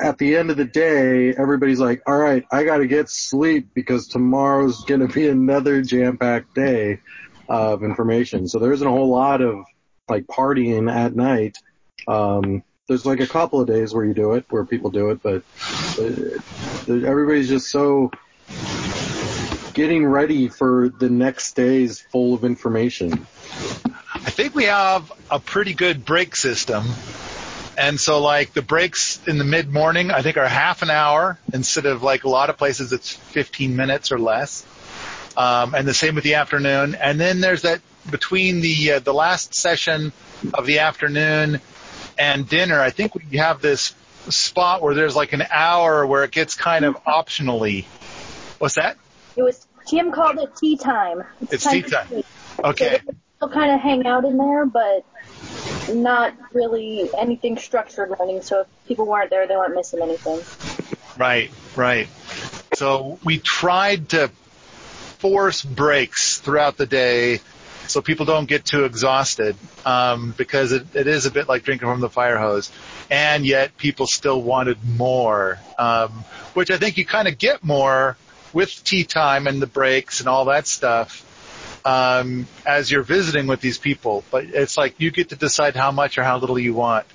[0.00, 3.68] at the end of the day, everybody's like, all right, I got to get sleep
[3.74, 7.00] because tomorrow's going to be another jam-packed day
[7.48, 8.48] of information.
[8.48, 9.64] So there isn't a whole lot of
[10.08, 11.58] like partying at night.
[12.06, 15.22] Um, there's like a couple of days where you do it, where people do it,
[15.22, 15.42] but
[15.98, 18.10] uh, everybody's just so
[19.72, 23.26] getting ready for the next days full of information.
[24.14, 26.84] I think we have a pretty good break system
[27.76, 31.38] and so like the breaks in the mid morning, I think are half an hour
[31.52, 34.64] instead of like a lot of places it's 15 minutes or less.
[35.36, 36.94] Um, and the same with the afternoon.
[36.94, 37.80] And then there's that
[38.10, 40.12] between the uh, the last session
[40.52, 41.60] of the afternoon
[42.18, 42.80] and dinner.
[42.80, 43.94] I think we have this
[44.28, 47.84] spot where there's like an hour where it gets kind of optionally.
[48.58, 48.96] What's that?
[49.36, 51.24] It was Tim called it tea time.
[51.42, 52.24] It's, it's tea time.
[52.62, 53.00] Okay.
[53.06, 55.04] So still kind of hang out in there, but
[55.92, 58.42] not really anything structured running.
[58.42, 60.40] So if people weren't there, they weren't missing anything.
[61.18, 62.08] Right, right.
[62.74, 64.28] So we tried to
[65.18, 67.40] force breaks throughout the day
[67.94, 69.54] so people don't get too exhausted
[69.86, 72.72] um, because it, it is a bit like drinking from the fire hose.
[73.08, 76.10] And yet people still wanted more, um,
[76.54, 78.16] which I think you kind of get more
[78.52, 81.24] with tea time and the breaks and all that stuff
[81.84, 84.24] um, as you're visiting with these people.
[84.32, 87.06] But it's like you get to decide how much or how little you want.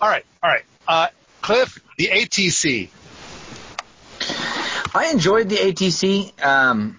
[0.00, 0.64] All right, all right.
[0.88, 1.06] Uh,
[1.40, 2.88] Cliff, the ATC.
[4.92, 6.44] I enjoyed the ATC.
[6.44, 6.98] Um,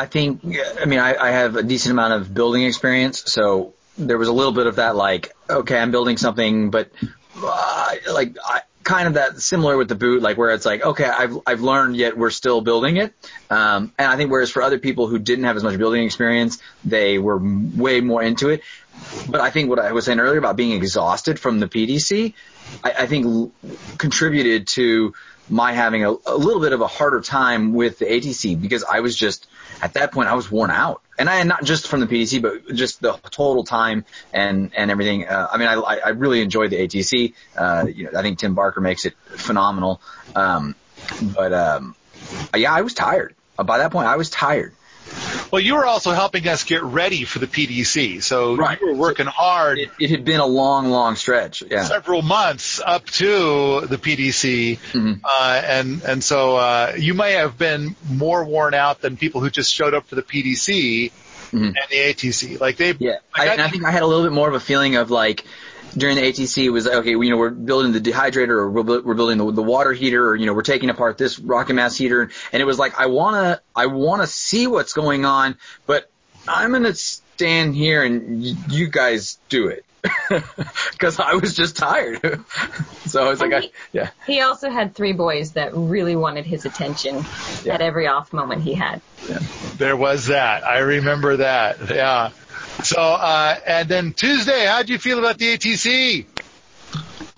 [0.00, 0.40] I think,
[0.80, 4.32] I mean, I, I have a decent amount of building experience, so there was a
[4.32, 6.90] little bit of that, like, okay, I'm building something, but
[7.36, 11.04] uh, like I, kind of that similar with the boot, like where it's like, okay,
[11.04, 13.12] I've I've learned, yet we're still building it.
[13.50, 16.58] Um, and I think whereas for other people who didn't have as much building experience,
[16.84, 18.62] they were way more into it.
[19.28, 22.32] But I think what I was saying earlier about being exhausted from the PDC,
[22.82, 23.52] I, I think l-
[23.98, 25.14] contributed to
[25.50, 29.00] my having a, a little bit of a harder time with the ATC because I
[29.00, 29.46] was just
[29.82, 32.74] at that point I was worn out, and I not just from the PDC, but
[32.74, 35.26] just the total time and and everything.
[35.26, 37.34] Uh, I mean, I I really enjoyed the ATC.
[37.56, 40.00] Uh, you know, I think Tim Barker makes it phenomenal.
[40.34, 40.74] Um,
[41.34, 41.94] but um,
[42.54, 43.34] yeah, I was tired.
[43.56, 44.74] By that point, I was tired.
[45.50, 48.80] Well, you were also helping us get ready for the PDC, so right.
[48.80, 49.78] you were working so hard.
[49.78, 51.62] It, it, had been a long, long stretch.
[51.68, 55.12] Yeah, several months up to the PDC, mm-hmm.
[55.24, 59.50] uh, and and so uh, you may have been more worn out than people who
[59.50, 61.10] just showed up for the PDC
[61.52, 61.64] mm-hmm.
[61.64, 62.60] and the ATC.
[62.60, 64.54] Like they, yeah, like I, I, I think I had a little bit more of
[64.54, 65.44] a feeling of like
[65.96, 69.14] during the ATC was like, okay, you know, we're building the dehydrator or we're, we're
[69.14, 72.30] building the, the, water heater or, you know, we're taking apart this rocket mass heater.
[72.52, 76.10] And it was like, I want to, I want to see what's going on, but
[76.46, 79.84] I'm going to stand here and y- you guys do it.
[80.98, 82.20] Cause I was just tired.
[83.06, 84.10] so I was and like, he, I, yeah.
[84.26, 87.24] He also had three boys that really wanted his attention
[87.64, 87.74] yeah.
[87.74, 89.02] at every off moment he had.
[89.28, 89.40] Yeah.
[89.76, 90.64] There was that.
[90.64, 91.90] I remember that.
[91.90, 92.30] Yeah.
[92.82, 96.26] So, uh, and then Tuesday, how did you feel about the ATC?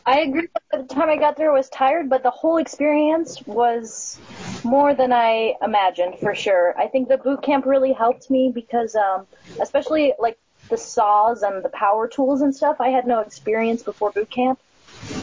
[0.04, 0.48] I agree.
[0.70, 4.18] By the time I got there, I was tired, but the whole experience was
[4.64, 6.76] more than I imagined for sure.
[6.78, 9.26] I think the boot camp really helped me because, um,
[9.60, 10.38] especially like
[10.68, 14.58] the saws and the power tools and stuff, I had no experience before boot camp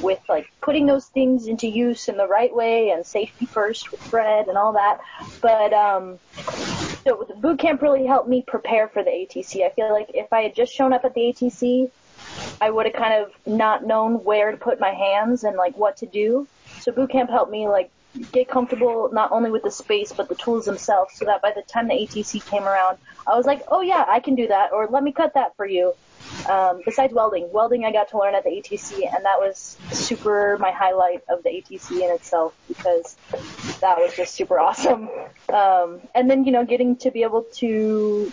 [0.02, 4.02] with like putting those things into use in the right way and safety first with
[4.02, 5.00] Fred and all that.
[5.42, 6.20] But um,
[7.04, 9.66] so boot camp really helped me prepare for the ATC.
[9.66, 11.89] I feel like if I had just shown up at the ATC,
[12.62, 15.97] I would have kind of not known where to put my hands and like what
[15.97, 16.47] to do.
[16.82, 17.89] So boot camp helped me like
[18.32, 21.62] get comfortable not only with the space but the tools themselves so that by the
[21.62, 22.97] time the ATC came around,
[23.28, 25.66] I was like, oh yeah, I can do that or let me cut that for
[25.66, 25.93] you.
[26.50, 30.58] Um, besides welding, welding I got to learn at the ATC, and that was super
[30.60, 33.16] my highlight of the ATC in itself because
[33.82, 35.10] that was just super awesome.
[35.50, 38.32] Um, and then you know, getting to be able to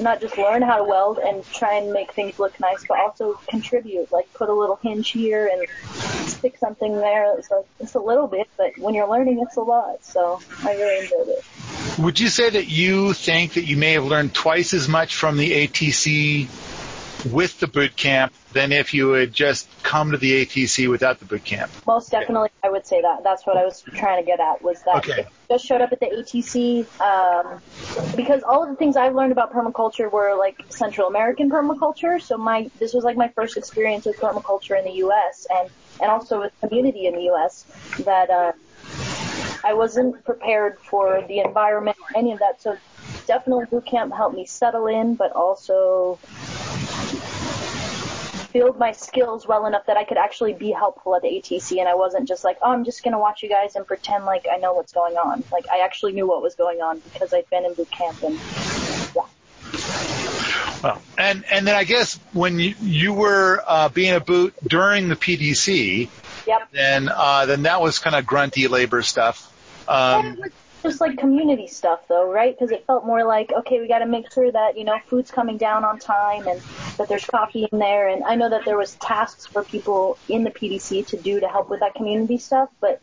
[0.00, 3.34] not just learn how to weld and try and make things look nice, but also
[3.48, 5.66] contribute, like put a little hinge here and
[6.28, 7.38] stick something there.
[7.38, 10.04] It's like it's a little bit, but when you're learning, it's a lot.
[10.04, 11.44] So I really enjoyed it.
[11.98, 15.36] Would you say that you think that you may have learned twice as much from
[15.36, 16.48] the ATC
[17.26, 21.24] with the boot camp than if you had just come to the ATC without the
[21.24, 21.70] boot camp.
[21.86, 23.24] Most definitely, I would say that.
[23.24, 25.26] That's what I was trying to get at was that okay.
[25.50, 27.60] just showed up at the ATC, um,
[28.16, 32.20] because all of the things I've learned about permaculture were like Central American permaculture.
[32.20, 35.46] So my, this was like my first experience with permaculture in the U.S.
[35.50, 35.68] and,
[36.00, 37.64] and also with community in the U.S.
[38.04, 38.52] that, uh,
[39.64, 42.62] I wasn't prepared for the environment, or any of that.
[42.62, 42.76] So
[43.26, 46.18] definitely boot camp helped me settle in, but also
[48.58, 51.88] build my skills well enough that I could actually be helpful at the ATC and
[51.88, 54.46] I wasn't just like, oh, I'm just going to watch you guys and pretend like
[54.52, 55.44] I know what's going on.
[55.52, 58.36] Like I actually knew what was going on because I'd been in boot camp and
[59.14, 59.22] yeah.
[60.82, 65.08] Well, and and then I guess when you, you were uh, being a boot during
[65.08, 66.08] the PDC,
[66.44, 66.68] yep.
[66.72, 69.54] then uh, then that was kind of grunty labor stuff.
[69.86, 70.42] Um,
[70.82, 72.56] just like community stuff though, right?
[72.56, 75.30] Because it felt more like, okay, we got to make sure that, you know, food's
[75.30, 76.60] coming down on time and
[76.96, 78.08] that there's coffee in there.
[78.08, 81.48] And I know that there was tasks for people in the PDC to do to
[81.48, 83.00] help with that community stuff, but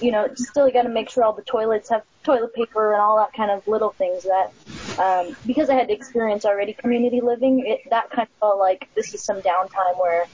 [0.00, 3.02] you know, still you got to make sure all the toilets have toilet paper and
[3.02, 4.52] all that kind of little things that,
[4.98, 9.14] um, because I had experience already community living, it, that kind of felt like this
[9.14, 10.24] is some downtime where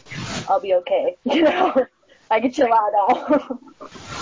[0.49, 1.17] I'll be okay.
[1.25, 1.87] You know,
[2.31, 3.59] I can chill out now.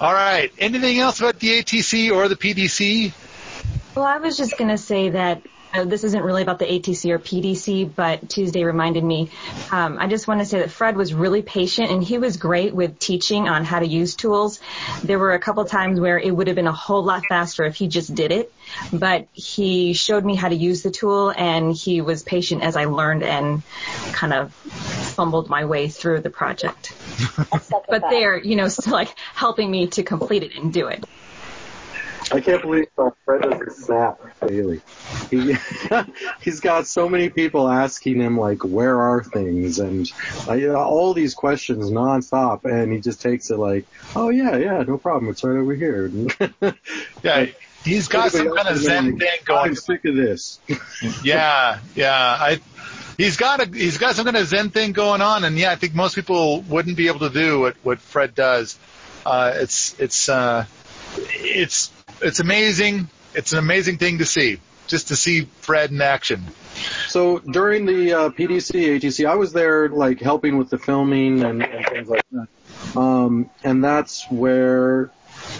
[0.00, 0.52] All right.
[0.58, 3.12] Anything else about the ATC or the PDC?
[3.94, 5.42] Well, I was just going to say that
[5.76, 9.30] uh, this isn't really about the ATC or PDC, but Tuesday reminded me.
[9.70, 12.74] Um, I just want to say that Fred was really patient and he was great
[12.74, 14.60] with teaching on how to use tools.
[15.02, 17.76] There were a couple times where it would have been a whole lot faster if
[17.76, 18.52] he just did it,
[18.92, 22.86] but he showed me how to use the tool and he was patient as I
[22.86, 23.62] learned and
[24.12, 26.94] kind of fumbled my way through the project.
[27.88, 31.04] but they're, you know, still like helping me to complete it and do it.
[32.32, 34.80] I can't believe uh, Fred doesn't snap daily.
[35.30, 35.56] He
[36.40, 40.10] he's got so many people asking him like, "Where are things?" and
[40.48, 44.98] uh, all these questions nonstop, and he just takes it like, "Oh yeah, yeah, no
[44.98, 46.10] problem, it's right over here."
[47.22, 47.46] yeah,
[47.84, 49.68] he's got some kind of zen like, thing going.
[49.68, 50.58] I'm sick of this.
[51.22, 52.60] yeah, yeah, I.
[53.16, 55.76] He's got a he's got some kind of zen thing going on, and yeah, I
[55.76, 58.78] think most people wouldn't be able to do what what Fred does.
[59.24, 60.66] Uh, it's it's uh,
[61.16, 61.90] it's
[62.20, 63.08] it's amazing.
[63.34, 66.44] It's an amazing thing to see, just to see Fred in action.
[67.08, 71.62] So during the uh, PDC ATC, I was there like helping with the filming and,
[71.62, 72.98] and things like that.
[72.98, 75.10] Um, and that's where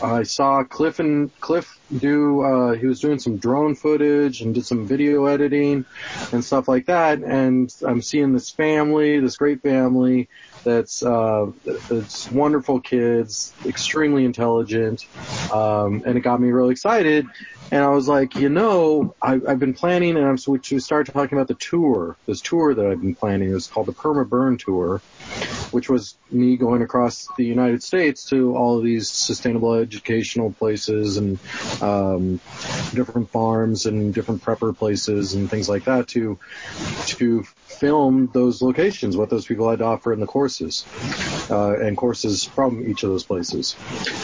[0.02, 2.42] I saw Cliff and Cliff do.
[2.42, 5.84] Uh, he was doing some drone footage and did some video editing
[6.32, 7.22] and stuff like that.
[7.22, 10.28] And I'm seeing this family, this great family,
[10.66, 15.06] that's uh, it's wonderful kids, extremely intelligent,
[15.52, 17.26] um, and it got me really excited.
[17.70, 21.12] And I was like, you know, I, I've been planning, and I'm so we started
[21.12, 23.50] talking about the tour, this tour that I've been planning.
[23.50, 24.98] It was called the Perma Burn Tour,
[25.70, 31.16] which was me going across the United States to all of these sustainable educational places
[31.16, 31.38] and
[31.80, 32.40] um,
[32.92, 36.38] different farms and different prepper places and things like that to
[37.06, 37.44] to
[37.80, 40.26] film those locations, what those people had to offer in the
[40.58, 43.76] courses, uh, and courses from each of those places.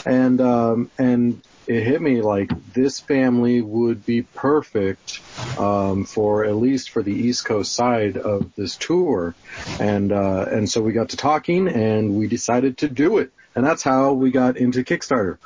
[0.06, 5.20] And, um, and it hit me like this family would be perfect,
[5.58, 9.34] um, for at least for the East Coast side of this tour.
[9.78, 13.32] And, uh, and so we got to talking and we decided to do it.
[13.54, 15.36] And that's how we got into Kickstarter.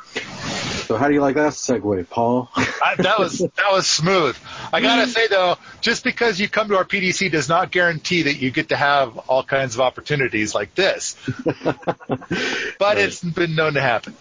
[0.86, 2.48] So how do you like that segue, Paul?
[2.56, 4.36] I, that was that was smooth.
[4.72, 8.36] I gotta say though, just because you come to our PDC does not guarantee that
[8.36, 11.16] you get to have all kinds of opportunities like this.
[11.44, 11.76] but
[12.80, 12.98] right.
[12.98, 14.14] it's been known to happen.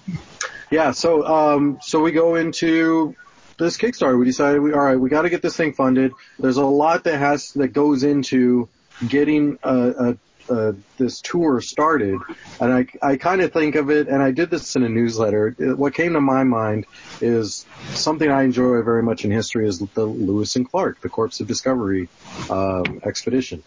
[0.70, 0.92] yeah.
[0.92, 3.14] So um, so we go into
[3.58, 4.18] this Kickstarter.
[4.18, 4.96] We decided we all right.
[4.96, 6.12] We got to get this thing funded.
[6.38, 8.70] There's a lot that has that goes into
[9.06, 10.16] getting a, a
[10.50, 12.18] uh, this tour started,
[12.60, 15.50] and I I kind of think of it, and I did this in a newsletter.
[15.76, 16.86] what came to my mind
[17.20, 21.40] is something I enjoy very much in history is the Lewis and Clark, the Corpse
[21.40, 22.08] of Discovery
[22.50, 23.62] um, expedition,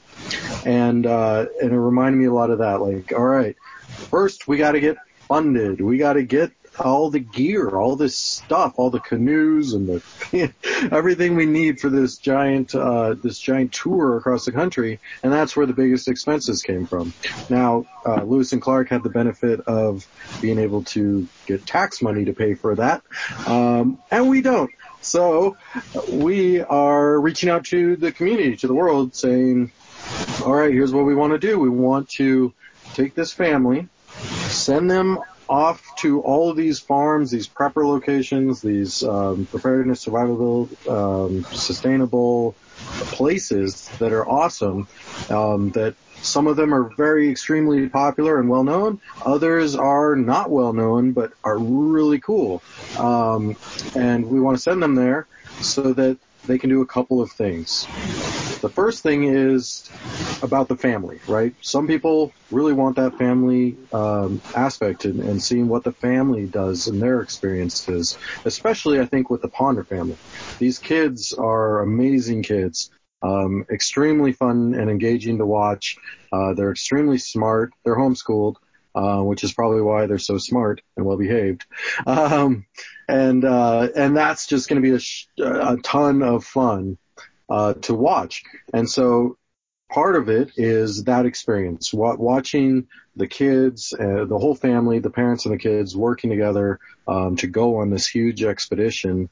[0.66, 2.82] and uh, and it reminded me a lot of that.
[2.82, 3.56] Like, all right,
[4.10, 5.82] first we got to get funded.
[5.82, 10.54] We got to get all the gear, all this stuff, all the canoes and the
[10.92, 15.56] everything we need for this giant uh, this giant tour across the country, and that's
[15.56, 17.14] where the biggest expenses came from.
[17.50, 20.08] Now, uh, Lewis and Clark had the benefit of
[20.42, 23.04] being able to get tax money to pay for that,
[23.48, 24.72] um, and we don't.
[25.02, 25.58] So
[26.10, 29.72] we are reaching out to the community, to the world, saying,
[30.46, 31.60] "All right, here's what we want to do.
[31.60, 32.54] We want to
[32.94, 33.88] take this family."
[34.48, 35.20] Send them
[35.52, 42.56] off to all of these farms, these prepper locations, these um, preparedness, survival, um, sustainable
[43.12, 44.88] places that are awesome.
[45.30, 49.02] Um, that some of them are very extremely popular and well known.
[49.26, 52.64] Others are not well known, but are really cool.
[52.98, 53.58] Um,
[53.94, 55.28] and we want to send them there
[55.60, 57.86] so that they can do a couple of things.
[58.62, 59.90] The first thing is
[60.44, 61.56] about the family, right?
[61.62, 66.88] Some people really want that family um, aspect and, and seeing what the family does
[66.88, 70.18] in their experiences, especially I think with the Ponder family.
[70.60, 72.92] These kids are amazing kids.
[73.24, 75.98] Um, extremely fun and engaging to watch.
[76.32, 77.74] Uh, they're extremely smart.
[77.84, 78.56] They're homeschooled.
[78.94, 81.64] Uh, which is probably why they're so smart and well behaved.
[82.06, 82.66] Um,
[83.08, 86.98] and uh, and that's just going to be a, sh- a ton of fun
[87.52, 88.44] uh, to watch.
[88.74, 89.38] And so
[89.92, 95.46] part of it is that experience, watching the kids, uh, the whole family, the parents
[95.46, 99.30] and the kids working together um, to go on this huge expedition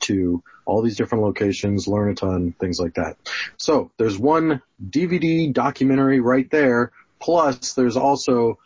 [0.00, 3.16] to all these different locations, learn a ton, things like that.
[3.56, 4.60] So there's one
[4.90, 8.58] DVD documentary right there Plus, there's also,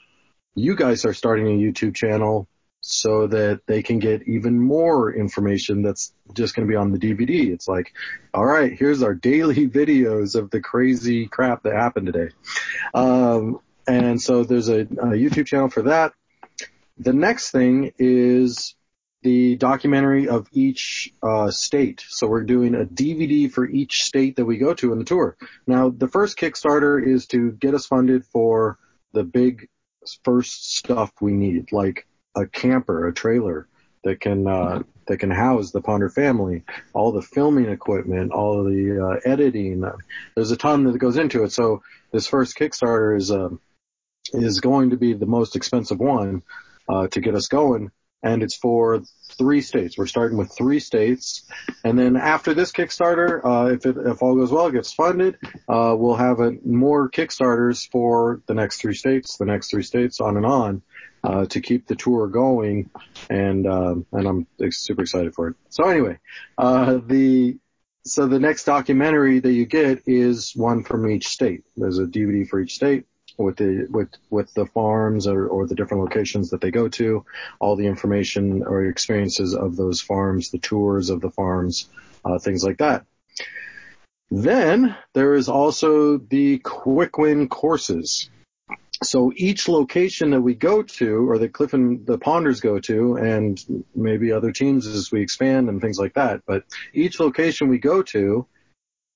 [0.55, 2.49] you guys are starting a YouTube channel
[2.87, 6.99] so that they can get even more information that's just going to be on the
[6.99, 7.51] DVD.
[7.51, 7.95] It's like,
[8.35, 12.35] all right, here's our daily videos of the crazy crap that happened today.
[12.93, 16.13] Um, and so there's a, a YouTube channel for that.
[16.99, 18.75] The next thing is
[19.23, 22.05] the documentary of each uh, state.
[22.07, 25.39] So we're doing a DVD for each state that we go to in the tour.
[25.67, 28.79] Now, the first Kickstarter is to get us funded for
[29.15, 29.71] the big
[30.23, 33.67] first stuff we need, like a camper, a trailer
[34.05, 36.63] that can uh, that can house the Ponder family,
[36.93, 39.85] all the filming equipment, all the uh, editing.
[40.35, 41.53] There's a ton that goes into it.
[41.53, 41.83] So
[42.13, 43.51] this first Kickstarter is uh,
[44.33, 46.43] is going to be the most expensive one
[46.89, 47.91] uh, to get us going
[48.25, 49.03] and it's for
[49.35, 49.99] three states.
[49.99, 51.45] We're starting with three states,
[51.85, 55.37] and then after this Kickstarter, uh, if it, if all goes well, it gets funded,
[55.69, 60.21] uh, we'll have a, more Kickstarters for the next three states, the next three states,
[60.21, 60.83] on and on,
[61.23, 62.91] uh, to keep the tour going,
[63.31, 65.57] and um, and I'm super excited for it.
[65.69, 66.19] So anyway,
[66.59, 67.59] uh, the
[68.07, 71.65] so the next documentary that you get is one from each state.
[71.77, 73.07] There's a DVD for each state
[73.37, 77.25] with the with with the farms or, or the different locations that they go to,
[77.59, 81.89] all the information or experiences of those farms, the tours of the farms,
[82.25, 83.05] uh, things like that.
[84.31, 88.31] Then there is also the quick win courses.
[89.03, 93.17] So each location that we go to, or that Cliff and the Ponders go to,
[93.17, 96.65] and maybe other teams as we expand and things like that, but
[96.95, 98.47] each location we go to,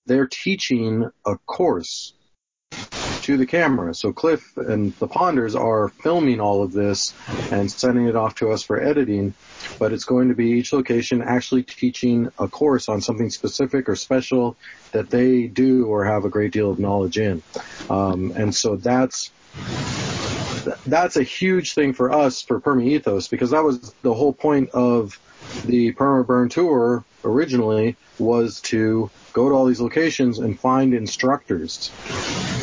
[0.05, 2.14] they're teaching a course
[3.29, 3.95] to the camera.
[3.95, 7.12] So Cliff and the Ponders are filming all of this
[7.53, 9.35] and sending it off to us for editing,
[9.79, 13.97] but it's going to be each location actually teaching a course on something specific or
[13.97, 14.57] special
[14.93, 17.43] that they do or have a great deal of knowledge in.
[17.91, 19.31] Um, and so that's
[20.87, 24.70] that's a huge thing for us for Perma Ethos because that was the whole point
[24.70, 25.20] of
[25.66, 31.91] the Perma Burn tour originally was to go to all these locations and find instructors.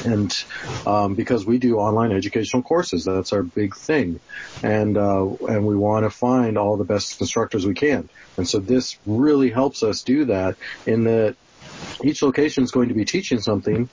[0.05, 0.43] And
[0.85, 4.19] um, because we do online educational courses, that's our big thing,
[4.63, 8.07] and uh, and we want to find all the best instructors we can.
[8.37, 11.35] And so this really helps us do that in that
[12.03, 13.89] each location is going to be teaching something.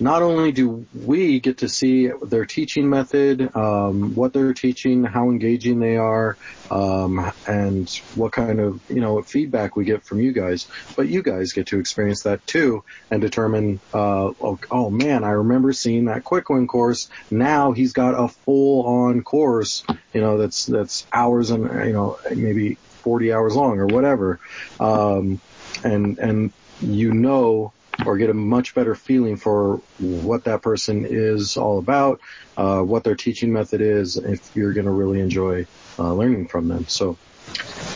[0.00, 5.30] Not only do we get to see their teaching method, um, what they're teaching, how
[5.30, 6.36] engaging they are,
[6.70, 11.22] um, and what kind of you know feedback we get from you guys, but you
[11.22, 13.80] guys get to experience that too and determine.
[13.92, 17.08] Uh, oh, oh man, I remember seeing that quick win course.
[17.30, 19.84] Now he's got a full on course.
[20.12, 24.40] You know that's that's hours and you know maybe 40 hours long or whatever.
[24.80, 25.40] Um,
[25.84, 27.72] and and you know
[28.04, 32.20] or get a much better feeling for what that person is all about,
[32.56, 35.66] uh, what their teaching method is, if you're going to really enjoy
[35.98, 36.86] uh, learning from them.
[36.88, 37.16] So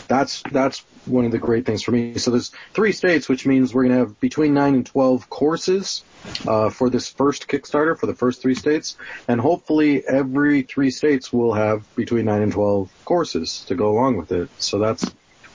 [0.06, 2.18] that's that's one of the great things for me.
[2.18, 6.04] So there's three states, which means we're going to have between nine and twelve courses
[6.46, 11.32] uh, for this first Kickstarter for the first three states, and hopefully every three states
[11.32, 14.48] will have between nine and twelve courses to go along with it.
[14.58, 15.10] So that's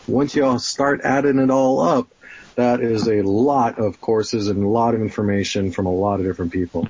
[0.08, 2.08] once you all start adding it all up,
[2.56, 6.26] that is a lot of courses and a lot of information from a lot of
[6.26, 6.88] different people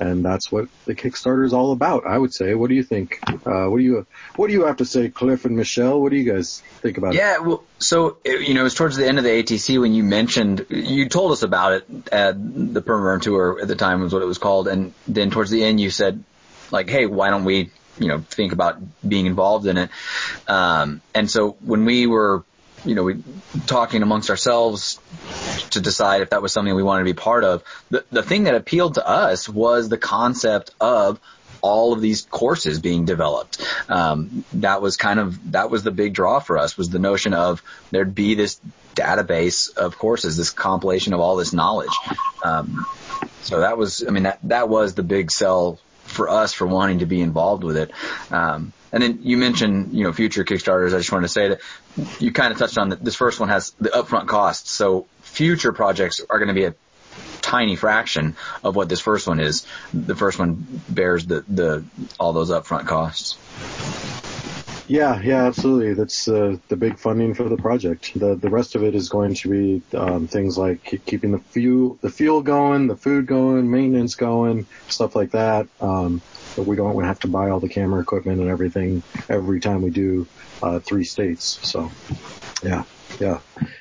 [0.00, 2.06] and that's what the Kickstarter is all about.
[2.06, 2.54] I would say.
[2.54, 3.18] What do you think?
[3.28, 6.00] Uh, what do you What do you have to say, Cliff and Michelle?
[6.00, 7.40] What do you guys think about yeah, it?
[7.40, 10.04] Yeah, well, so you know, it was towards the end of the ATC when you
[10.04, 14.22] mentioned you told us about it at the Permaburn tour at the time was what
[14.22, 16.22] it was called, and then towards the end you said
[16.70, 19.90] like, hey, why don't we you know think about being involved in it?
[20.46, 22.44] Um, and so when we were
[22.86, 23.22] you know, we
[23.66, 24.98] talking amongst ourselves
[25.70, 27.62] to decide if that was something we wanted to be part of.
[27.90, 31.20] The the thing that appealed to us was the concept of
[31.62, 33.60] all of these courses being developed.
[33.88, 37.34] Um, that was kind of that was the big draw for us was the notion
[37.34, 38.60] of there'd be this
[38.94, 41.94] database of courses, this compilation of all this knowledge.
[42.42, 42.86] Um,
[43.42, 47.00] so that was, I mean, that that was the big sell for us for wanting
[47.00, 47.90] to be involved with it.
[48.30, 50.94] Um, and then you mentioned, you know, future Kickstarters.
[50.94, 51.60] I just wanted to say that
[52.20, 53.04] you kind of touched on that.
[53.04, 54.70] This first one has the upfront costs.
[54.70, 56.74] So future projects are going to be a
[57.42, 59.66] tiny fraction of what this first one is.
[59.92, 61.84] The first one bears the, the,
[62.18, 63.36] all those upfront costs.
[64.88, 65.94] Yeah, yeah, absolutely.
[65.94, 68.12] That's uh, the big funding for the project.
[68.14, 71.98] The the rest of it is going to be um, things like keeping the fuel
[72.02, 75.66] the fuel going, the food going, maintenance going, stuff like that.
[75.80, 76.22] Um,
[76.56, 79.90] but we don't have to buy all the camera equipment and everything every time we
[79.90, 80.26] do
[80.62, 81.60] uh, three states.
[81.62, 81.90] So,
[82.62, 82.84] yeah,
[83.20, 83.40] yeah,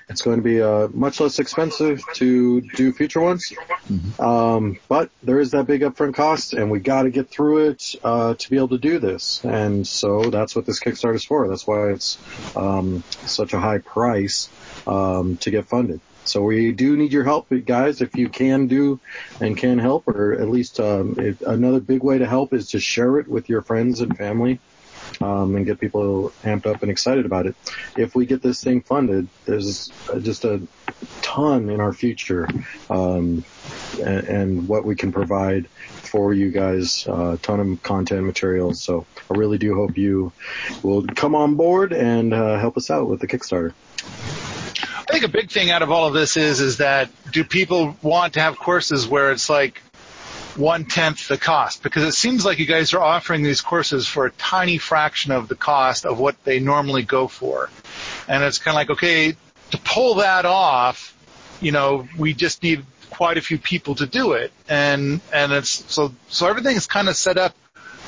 [0.10, 3.54] it's going to be uh, much less expensive to do future ones,
[3.90, 4.22] mm-hmm.
[4.22, 7.96] um, but there is that big upfront cost, and we got to get through it
[8.04, 9.44] uh, to be able to do this.
[9.44, 11.48] And so that's what this Kickstarter is for.
[11.48, 12.18] That's why it's
[12.56, 14.50] um, such a high price
[14.88, 16.00] um, to get funded.
[16.26, 18.02] So we do need your help, guys.
[18.02, 19.00] If you can do
[19.40, 22.80] and can help, or at least um, if, another big way to help is to
[22.80, 24.60] share it with your friends and family.
[25.22, 27.56] Um, and get people amped up and excited about it.
[27.96, 30.68] If we get this thing funded, there's just a
[31.22, 32.48] ton in our future,
[32.90, 33.46] um,
[34.04, 38.82] and, and, what we can provide for you guys, a uh, ton of content materials.
[38.82, 40.32] So I really do hope you
[40.82, 43.74] will come on board and uh, help us out with the Kickstarter.
[44.82, 47.96] I think a big thing out of all of this is is that do people
[48.02, 49.82] want to have courses where it's like
[50.56, 51.84] one tenth the cost?
[51.84, 55.48] Because it seems like you guys are offering these courses for a tiny fraction of
[55.48, 57.70] the cost of what they normally go for,
[58.28, 59.36] and it's kind of like okay,
[59.72, 61.16] to pull that off,
[61.62, 65.94] you know, we just need quite a few people to do it, and and it's
[65.94, 67.56] so so everything is kind of set up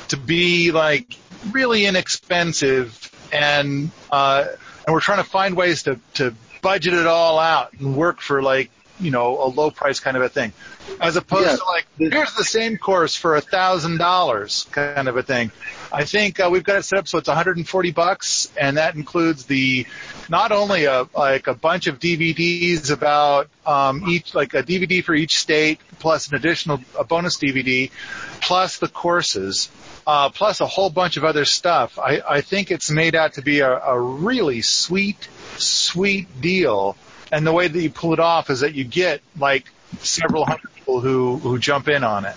[0.08, 1.16] to be like
[1.50, 3.04] really inexpensive.
[3.30, 4.46] And uh,
[4.86, 8.42] and we're trying to find ways to to budget it all out and work for
[8.42, 10.52] like you know a low price kind of a thing,
[11.00, 11.56] as opposed yeah.
[11.56, 15.50] to like here's the same course for a thousand dollars kind of a thing.
[15.92, 19.46] I think uh, we've got it set up so it's 140 bucks, and that includes
[19.46, 19.86] the
[20.28, 25.14] not only a like a bunch of DVDs about um, each like a DVD for
[25.14, 27.90] each state plus an additional a bonus DVD,
[28.40, 29.68] plus the courses.
[30.08, 31.98] Uh, plus a whole bunch of other stuff.
[31.98, 35.28] I, I think it's made out to be a, a really sweet
[35.58, 36.96] sweet deal.
[37.30, 40.72] And the way that you pull it off is that you get like several hundred
[40.74, 42.36] people who, who jump in on it.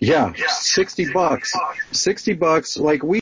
[0.00, 1.54] Yeah, 60 bucks.
[1.90, 2.78] 60 bucks.
[2.78, 3.20] Like we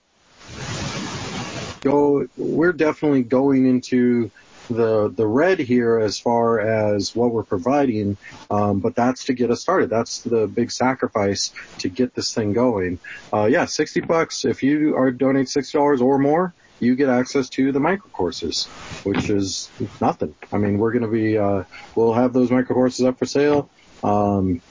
[1.81, 4.31] go, we're definitely going into
[4.71, 8.17] the the red here as far as what we're providing,
[8.51, 9.91] um, but that's to get us started.
[9.91, 12.99] That's the big sacrifice to get this thing going.
[13.33, 17.49] Uh, yeah, sixty bucks if you are donate sixty dollars or more you get access
[17.51, 18.65] to the micro courses,
[19.05, 19.71] which is
[20.01, 20.35] nothing.
[20.51, 21.65] I mean, we're going to be, uh,
[21.95, 23.69] we'll have those micro courses up for sale.
[24.03, 24.63] Um,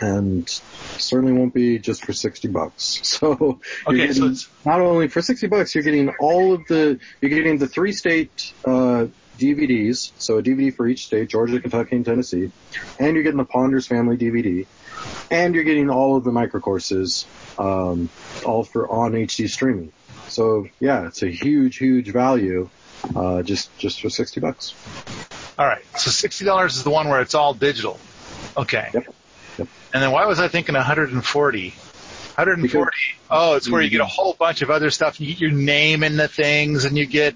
[0.00, 3.00] and certainly won't be just for 60 bucks.
[3.12, 4.34] So, okay, so
[4.64, 8.52] not only for 60 bucks, you're getting all of the, you're getting the three state,
[8.64, 9.06] uh,
[9.38, 12.50] DVDs, so a DVD for each state, Georgia, Kentucky, and Tennessee,
[12.98, 14.66] and you're getting the Ponders Family DVD,
[15.30, 17.26] and you're getting all of the micro courses,
[17.58, 18.08] um,
[18.44, 19.92] all for on HD streaming.
[20.28, 22.68] So yeah, it's a huge, huge value,
[23.14, 24.74] uh, just, just for 60 bucks.
[25.58, 25.84] All right.
[25.98, 27.98] So $60 is the one where it's all digital.
[28.56, 28.88] Okay.
[28.94, 29.14] Yep.
[29.58, 29.68] Yep.
[29.92, 31.70] And then why was I thinking 140?
[31.70, 32.62] 140.
[32.62, 32.90] Because,
[33.30, 35.20] oh, it's where you get a whole bunch of other stuff.
[35.20, 37.34] You get your name in the things and you get,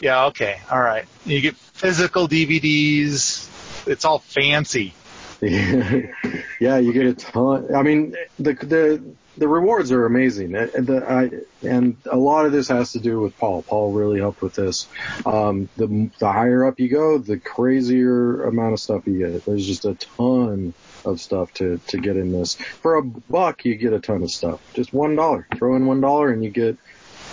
[0.00, 0.60] yeah, okay.
[0.70, 1.04] All right.
[1.24, 3.48] You get physical DVDs.
[3.86, 4.94] It's all fancy.
[5.40, 7.74] yeah, you get a ton.
[7.74, 9.02] I mean, the the
[9.36, 10.54] the rewards are amazing.
[10.54, 11.30] And, the, I,
[11.66, 13.62] and a lot of this has to do with Paul.
[13.62, 14.86] Paul really helped with this.
[15.24, 19.44] Um, the, the higher up you go, the crazier amount of stuff you get.
[19.44, 20.74] There's just a ton
[21.04, 22.54] of stuff to, to get in this.
[22.54, 24.60] For a buck, you get a ton of stuff.
[24.74, 25.46] Just one dollar.
[25.56, 26.78] Throw in one dollar and you get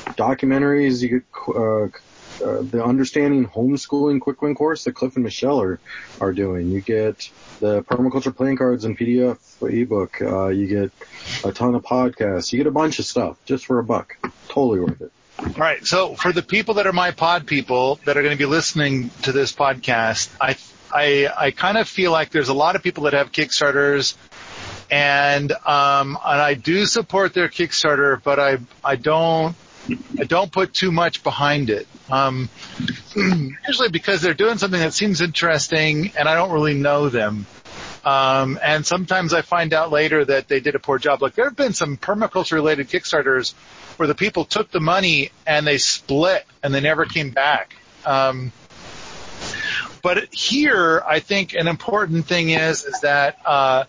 [0.05, 1.87] documentaries, you get, uh,
[2.43, 5.79] uh, the understanding homeschooling quick win course that Cliff and Michelle are,
[6.19, 6.69] are doing.
[6.69, 7.29] You get
[7.59, 10.21] the permaculture playing cards and PDF ebook.
[10.21, 10.91] Uh, you get
[11.43, 12.51] a ton of podcasts.
[12.51, 14.17] You get a bunch of stuff just for a buck.
[14.49, 15.11] Totally worth it.
[15.39, 15.85] All right.
[15.85, 19.09] So for the people that are my pod people that are going to be listening
[19.23, 20.55] to this podcast, I
[20.91, 24.15] I I kind of feel like there's a lot of people that have Kickstarters,
[24.91, 29.55] and um and I do support their Kickstarter, but I I don't
[30.27, 31.87] don't put too much behind it.
[32.09, 32.49] Um,
[33.67, 37.45] usually because they're doing something that seems interesting and I don't really know them.
[38.05, 41.21] Um, and sometimes I find out later that they did a poor job.
[41.21, 43.53] Like there have been some permaculture related Kickstarters
[43.97, 47.75] where the people took the money and they split and they never came back.
[48.05, 48.51] Um,
[50.01, 53.85] but here, I think an important thing is is that uh,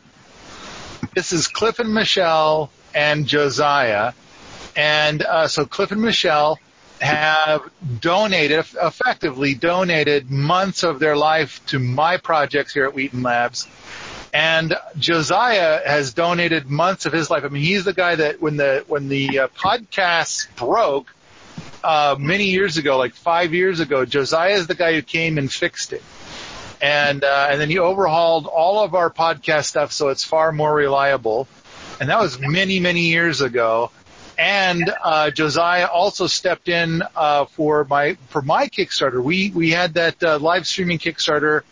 [1.14, 4.12] this is Cliff and Michelle and Josiah,
[4.76, 6.58] and uh, so Cliff and Michelle
[7.00, 7.70] have
[8.00, 13.68] donated, effectively donated months of their life to my projects here at Wheaton Labs.
[14.32, 17.44] And Josiah has donated months of his life.
[17.44, 21.14] I mean, he's the guy that when the when the uh, podcast broke
[21.84, 25.52] uh, many years ago, like five years ago, Josiah is the guy who came and
[25.52, 26.02] fixed it,
[26.82, 30.74] and uh, and then he overhauled all of our podcast stuff so it's far more
[30.74, 31.46] reliable.
[32.00, 33.92] And that was many many years ago
[34.38, 39.22] and uh, Josiah also stepped in uh, for my for my Kickstarter.
[39.22, 41.62] We we had that uh, live streaming Kickstarter,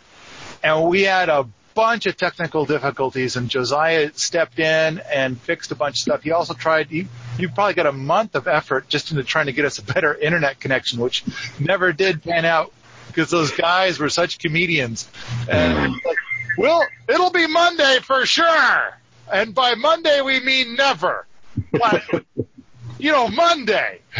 [0.63, 5.75] and we had a bunch of technical difficulties, and Josiah stepped in and fixed a
[5.75, 6.23] bunch of stuff.
[6.23, 6.87] He also tried.
[6.87, 7.07] He,
[7.37, 10.13] he probably got a month of effort just into trying to get us a better
[10.13, 11.23] internet connection, which
[11.59, 12.71] never did pan out
[13.07, 15.09] because those guys were such comedians.
[15.49, 16.17] And like,
[16.57, 18.97] well, it'll be Monday for sure,
[19.31, 21.25] and by Monday we mean never.
[22.97, 23.99] You know, Monday.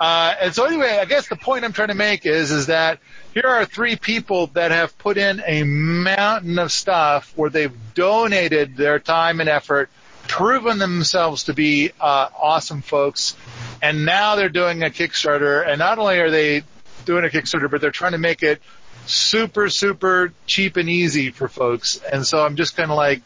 [0.00, 2.98] uh, and so anyway, I guess the point I'm trying to make is, is that
[3.34, 8.76] here are three people that have put in a mountain of stuff where they've donated
[8.76, 9.90] their time and effort,
[10.28, 13.36] proven themselves to be uh, awesome folks,
[13.82, 15.66] and now they're doing a Kickstarter.
[15.66, 16.62] And not only are they
[17.04, 18.60] doing a Kickstarter, but they're trying to make it
[19.06, 22.00] super, super cheap and easy for folks.
[22.12, 23.22] And so I'm just kind of like,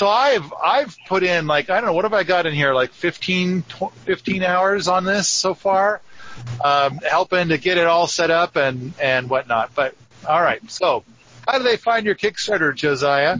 [0.00, 2.72] so I've I've put in like I don't know what have I got in here
[2.72, 6.00] like 15 15 hours on this so far,
[6.64, 9.74] um, helping to get it all set up and and whatnot.
[9.74, 9.94] But
[10.26, 11.04] all right, so
[11.46, 13.36] how do they find your Kickstarter, Josiah?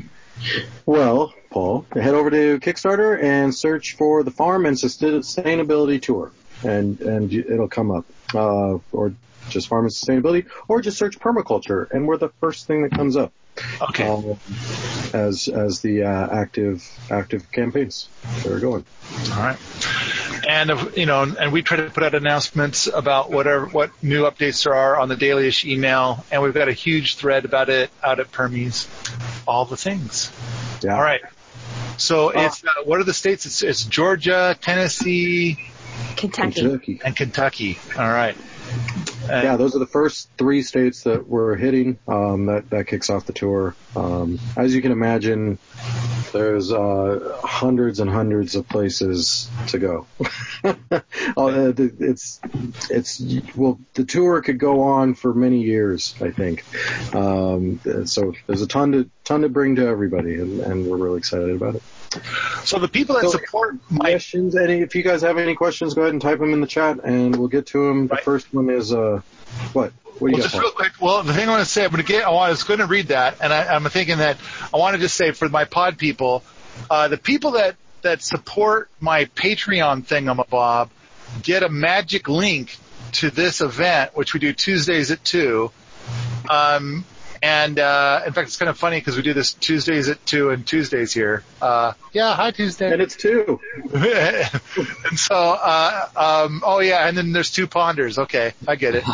[0.84, 6.30] Well, Paul, head over to Kickstarter and search for the Farm and Sustainability Tour,
[6.62, 8.04] and and it'll come up.
[8.34, 9.14] Uh, or
[9.48, 13.16] just Farm and Sustainability, or just search permaculture, and we're the first thing that comes
[13.16, 13.32] up.
[13.80, 14.06] Okay.
[14.06, 14.34] Uh,
[15.14, 18.08] as as the uh, active active campaigns
[18.42, 18.84] that are going.
[19.32, 19.58] All right.
[20.48, 24.24] And uh, you know, and we try to put out announcements about whatever what new
[24.24, 27.90] updates there are on the dailyish email, and we've got a huge thread about it
[28.02, 28.88] out at Permies.
[29.46, 30.32] All the things.
[30.82, 30.94] Yeah.
[30.94, 31.22] All right.
[31.96, 33.46] So uh, it's uh, what are the states?
[33.46, 35.58] It's, it's Georgia, Tennessee,
[36.16, 36.60] Kentucky.
[36.60, 37.00] Kentucky.
[37.04, 37.78] and Kentucky.
[37.96, 38.36] All right.
[39.28, 41.98] Uh, yeah, those are the first three states that we're hitting.
[42.08, 43.74] Um, that that kicks off the tour.
[43.94, 45.58] Um, as you can imagine,
[46.32, 50.06] there's uh, hundreds and hundreds of places to go.
[51.36, 52.40] It's
[52.90, 53.22] it's
[53.54, 56.64] well, the tour could go on for many years, I think.
[57.14, 61.18] Um, so there's a ton to ton to bring to everybody, and, and we're really
[61.18, 61.82] excited about it.
[62.64, 64.56] So the people that So, support my questions.
[64.56, 66.98] Any, if you guys have any questions, go ahead and type them in the chat,
[67.04, 68.06] and we'll get to them.
[68.06, 68.18] Right.
[68.18, 69.20] The first one is uh,
[69.72, 69.92] what?
[70.18, 70.92] What do Well, you just real quick.
[71.00, 72.26] Well, the thing I want to say, I'm going to get.
[72.26, 74.38] I was going to read that, and I, I'm thinking that
[74.74, 76.42] I want to just say for my pod people,
[76.90, 80.90] uh, the people that that support my Patreon thingamabob
[81.42, 82.76] get a magic link
[83.12, 85.70] to this event, which we do Tuesdays at two.
[86.48, 87.04] Um,
[87.42, 90.50] and uh, in fact, it's kind of funny because we do this Tuesdays at two
[90.50, 91.42] and Tuesdays here.
[91.60, 92.92] Uh, yeah, hi Tuesday.
[92.92, 93.60] And it's two.
[93.94, 98.18] and so, uh, um, oh yeah, and then there's two ponders.
[98.18, 99.04] Okay, I get it.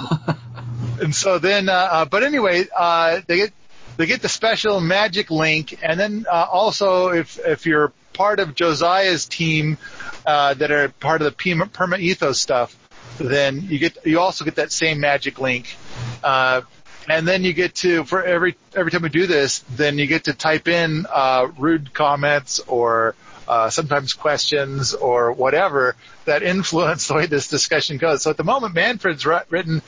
[1.01, 3.53] and so then, uh, uh, but anyway, uh, they get
[3.97, 8.55] they get the special magic link, and then uh, also if if you're part of
[8.55, 9.79] Josiah's team
[10.25, 12.77] uh, that are part of the Perma, Perma Ethos stuff,
[13.19, 15.77] then you get you also get that same magic link.
[16.25, 16.63] Uh,
[17.09, 20.25] and then you get to for every every time we do this, then you get
[20.25, 23.15] to type in uh, rude comments or
[23.49, 28.23] uh, sometimes questions or whatever that influence the way this discussion goes.
[28.23, 29.83] So at the moment, Manfred's written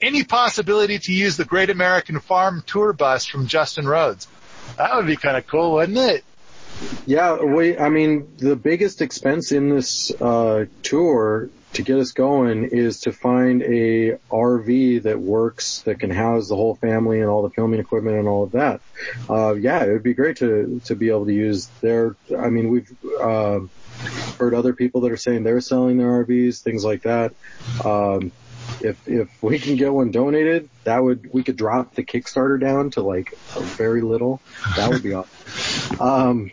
[0.00, 4.28] any possibility to use the Great American Farm Tour bus from Justin Rhodes.
[4.76, 6.24] That would be kind of cool, wouldn't it?
[7.06, 7.76] Yeah, we.
[7.76, 13.12] I mean, the biggest expense in this uh, tour to get us going is to
[13.12, 17.80] find a RV that works that can house the whole family and all the filming
[17.80, 18.80] equipment and all of that.
[19.28, 22.16] Uh, yeah, it would be great to to be able to use their.
[22.36, 23.60] I mean, we've uh,
[24.38, 27.34] heard other people that are saying they're selling their RVs, things like that.
[27.84, 28.32] Um,
[28.80, 32.90] if if we can get one donated, that would we could drop the Kickstarter down
[32.90, 34.40] to like a very little.
[34.76, 35.30] That would be awesome.
[36.00, 36.52] Um,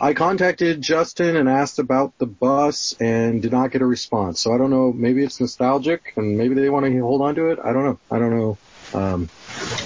[0.00, 4.40] I contacted Justin and asked about the bus and did not get a response.
[4.40, 4.92] So I don't know.
[4.92, 7.58] Maybe it's nostalgic and maybe they want to hold on to it.
[7.62, 7.98] I don't know.
[8.10, 8.58] I don't know
[8.94, 9.28] um,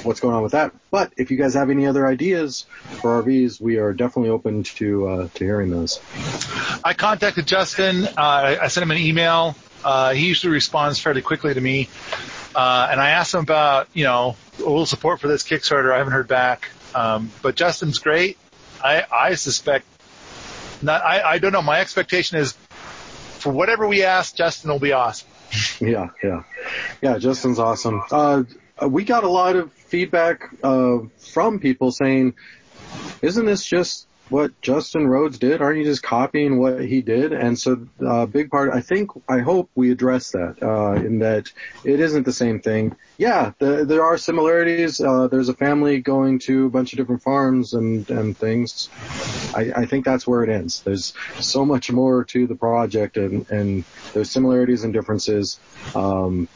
[0.03, 0.73] what's going on with that.
[0.91, 2.67] But if you guys have any other ideas
[3.01, 6.01] for RVs, we are definitely open to uh, to hearing those.
[6.85, 8.07] I contacted Justin.
[8.07, 9.57] Uh, I sent him an email.
[9.85, 11.89] Uh, he usually responds fairly quickly to me.
[12.55, 15.93] Uh, and I asked him about, you know, a little support for this Kickstarter.
[15.93, 16.69] I haven't heard back.
[16.95, 18.37] Um, but Justin's great.
[18.83, 19.87] I, I suspect
[20.83, 21.63] not, I, I don't know.
[21.63, 22.53] My expectation is
[23.39, 25.29] for whatever we ask, Justin will be awesome.
[25.81, 26.43] Yeah, yeah.
[27.01, 28.03] Yeah, Justin's awesome.
[28.11, 28.45] Uh,
[28.87, 32.35] we got a lot of feedback, uh, from people saying,
[33.23, 35.61] isn't this just what Justin Rhodes did?
[35.61, 37.33] Aren't you just copying what he did?
[37.33, 41.53] And so, uh, big part, I think, I hope we address that, uh, in that
[41.85, 42.95] it isn't the same thing.
[43.19, 45.01] Yeah, the, there are similarities.
[45.01, 48.89] Uh, there's a family going to a bunch of different farms and, and things.
[49.55, 50.83] I, I think that's where it ends.
[50.83, 53.85] There's so much more to the project and, and
[54.15, 55.59] there's similarities and differences.
[55.95, 56.49] Um,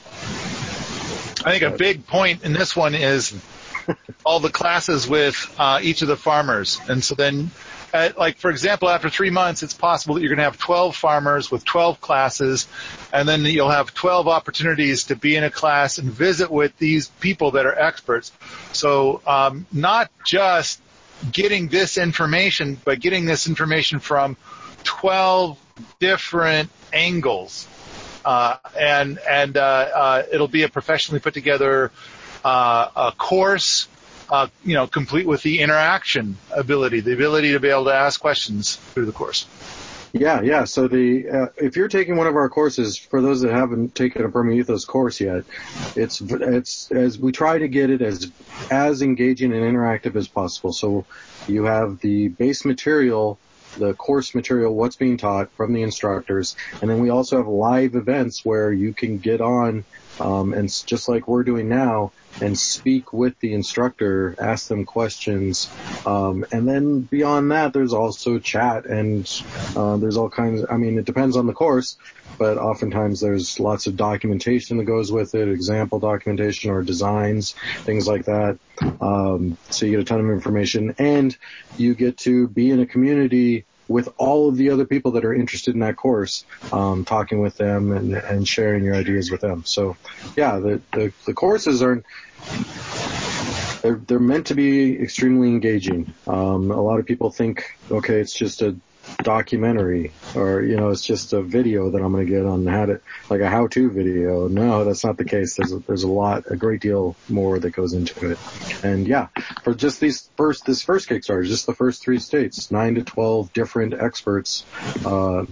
[1.45, 3.35] I think a big point in this one is
[4.25, 6.81] all the classes with uh, each of the farmers.
[6.89, 7.51] And so then,
[7.93, 11.51] like for example, after three months, it's possible that you're going to have 12 farmers
[11.51, 12.67] with 12 classes,
[13.13, 17.09] and then you'll have 12 opportunities to be in a class and visit with these
[17.21, 18.33] people that are experts.
[18.73, 20.81] So um, not just
[21.31, 24.37] getting this information, but getting this information from
[24.85, 25.59] 12
[26.01, 27.69] different angles.
[28.25, 31.91] Uh, and and uh, uh, it'll be a professionally put together
[32.45, 33.89] a course,
[34.31, 38.21] uh, you know, complete with the interaction ability, the ability to be able to ask
[38.21, 39.47] questions through the course.
[40.13, 40.63] Yeah, yeah.
[40.63, 44.25] So the uh, if you're taking one of our courses, for those that haven't taken
[44.25, 45.45] a Permaethos course yet,
[45.97, 48.31] it's it's as we try to get it as
[48.71, 50.73] as engaging and interactive as possible.
[50.73, 51.05] So
[51.49, 53.39] you have the base material
[53.77, 57.97] the course material, what's being taught from the instructors, and then we also have live
[57.97, 59.85] events where you can get on
[60.21, 65.71] um, and just like we're doing now, and speak with the instructor, ask them questions,
[66.07, 69.31] um, and then beyond that, there's also chat and
[69.77, 70.63] uh, there's all kinds.
[70.63, 71.97] Of, I mean, it depends on the course,
[72.39, 77.55] but oftentimes there's lots of documentation that goes with it, example documentation or designs,
[77.85, 78.59] things like that.
[79.01, 81.37] Um, so you get a ton of information, and
[81.77, 85.35] you get to be in a community with all of the other people that are
[85.35, 89.65] interested in that course, um, talking with them and, and sharing your ideas with them.
[89.65, 89.97] So,
[90.37, 92.03] yeah, the, the, the courses are
[93.83, 96.13] they're they're meant to be extremely engaging.
[96.27, 98.75] Um, a lot of people think, okay, it's just a
[99.19, 102.87] documentary or you know it's just a video that I'm going to get on how
[102.87, 103.01] to
[103.31, 104.49] like a how-to video.
[104.49, 105.57] No, that's not the case.
[105.57, 108.39] There's a, there's a lot, a great deal more that goes into it.
[108.85, 109.29] And yeah,
[109.63, 113.53] for just these first this first Kickstarter, just the first three states, nine to twelve
[113.53, 114.65] different experts
[115.05, 115.45] uh,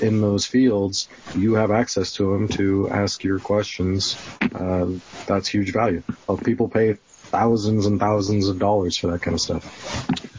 [0.00, 4.16] in those fields, you have access to them to ask your questions.
[4.54, 4.88] Uh,
[5.26, 6.02] that's huge value.
[6.26, 10.37] Well, people pay thousands and thousands of dollars for that kind of stuff.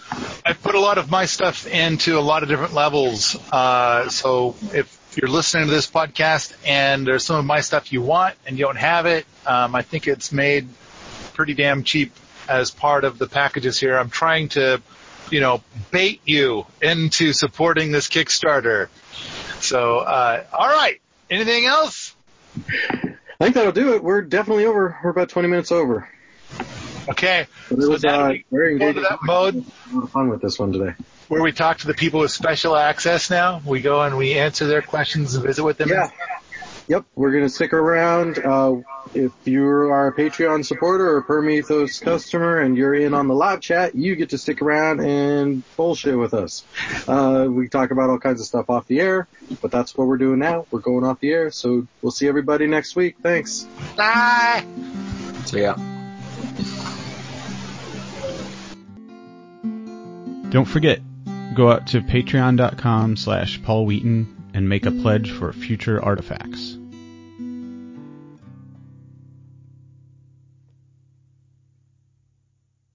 [0.49, 3.37] I've put a lot of my stuff into a lot of different levels.
[3.51, 8.01] Uh, so if you're listening to this podcast and there's some of my stuff you
[8.01, 10.67] want and you don't have it, um, I think it's made
[11.35, 12.13] pretty damn cheap
[12.47, 13.95] as part of the packages here.
[13.95, 14.81] I'm trying to,
[15.29, 15.61] you know,
[15.91, 18.87] bait you into supporting this Kickstarter.
[19.59, 20.99] So, uh, all right.
[21.29, 22.15] Anything else?
[22.57, 24.03] I think that'll do it.
[24.03, 24.97] We're definitely over.
[25.03, 26.09] We're about 20 minutes over.
[27.09, 27.47] Okay.
[27.67, 29.03] So it was uh, very engaging.
[29.03, 29.55] That mode.
[29.55, 30.95] A lot of fun with this one today.
[31.27, 33.61] Where we talk to the people with special access now.
[33.65, 35.89] We go and we answer their questions and visit with them.
[35.89, 36.09] Yeah.
[36.89, 38.39] Yep, we're going to stick around.
[38.39, 38.77] Uh,
[39.13, 43.35] if you are a Patreon supporter or a Permaethos customer and you're in on the
[43.35, 46.63] live chat, you get to stick around and bullshit with us.
[47.07, 49.27] Uh, we talk about all kinds of stuff off the air,
[49.61, 50.65] but that's what we're doing now.
[50.71, 53.17] We're going off the air, so we'll see everybody next week.
[53.21, 53.67] Thanks.
[53.95, 54.65] Bye.
[55.45, 55.98] See ya.
[60.49, 60.99] Don't forget,
[61.53, 66.78] go out to patreon.com slash Paul Wheaton and make a pledge for future artifacts.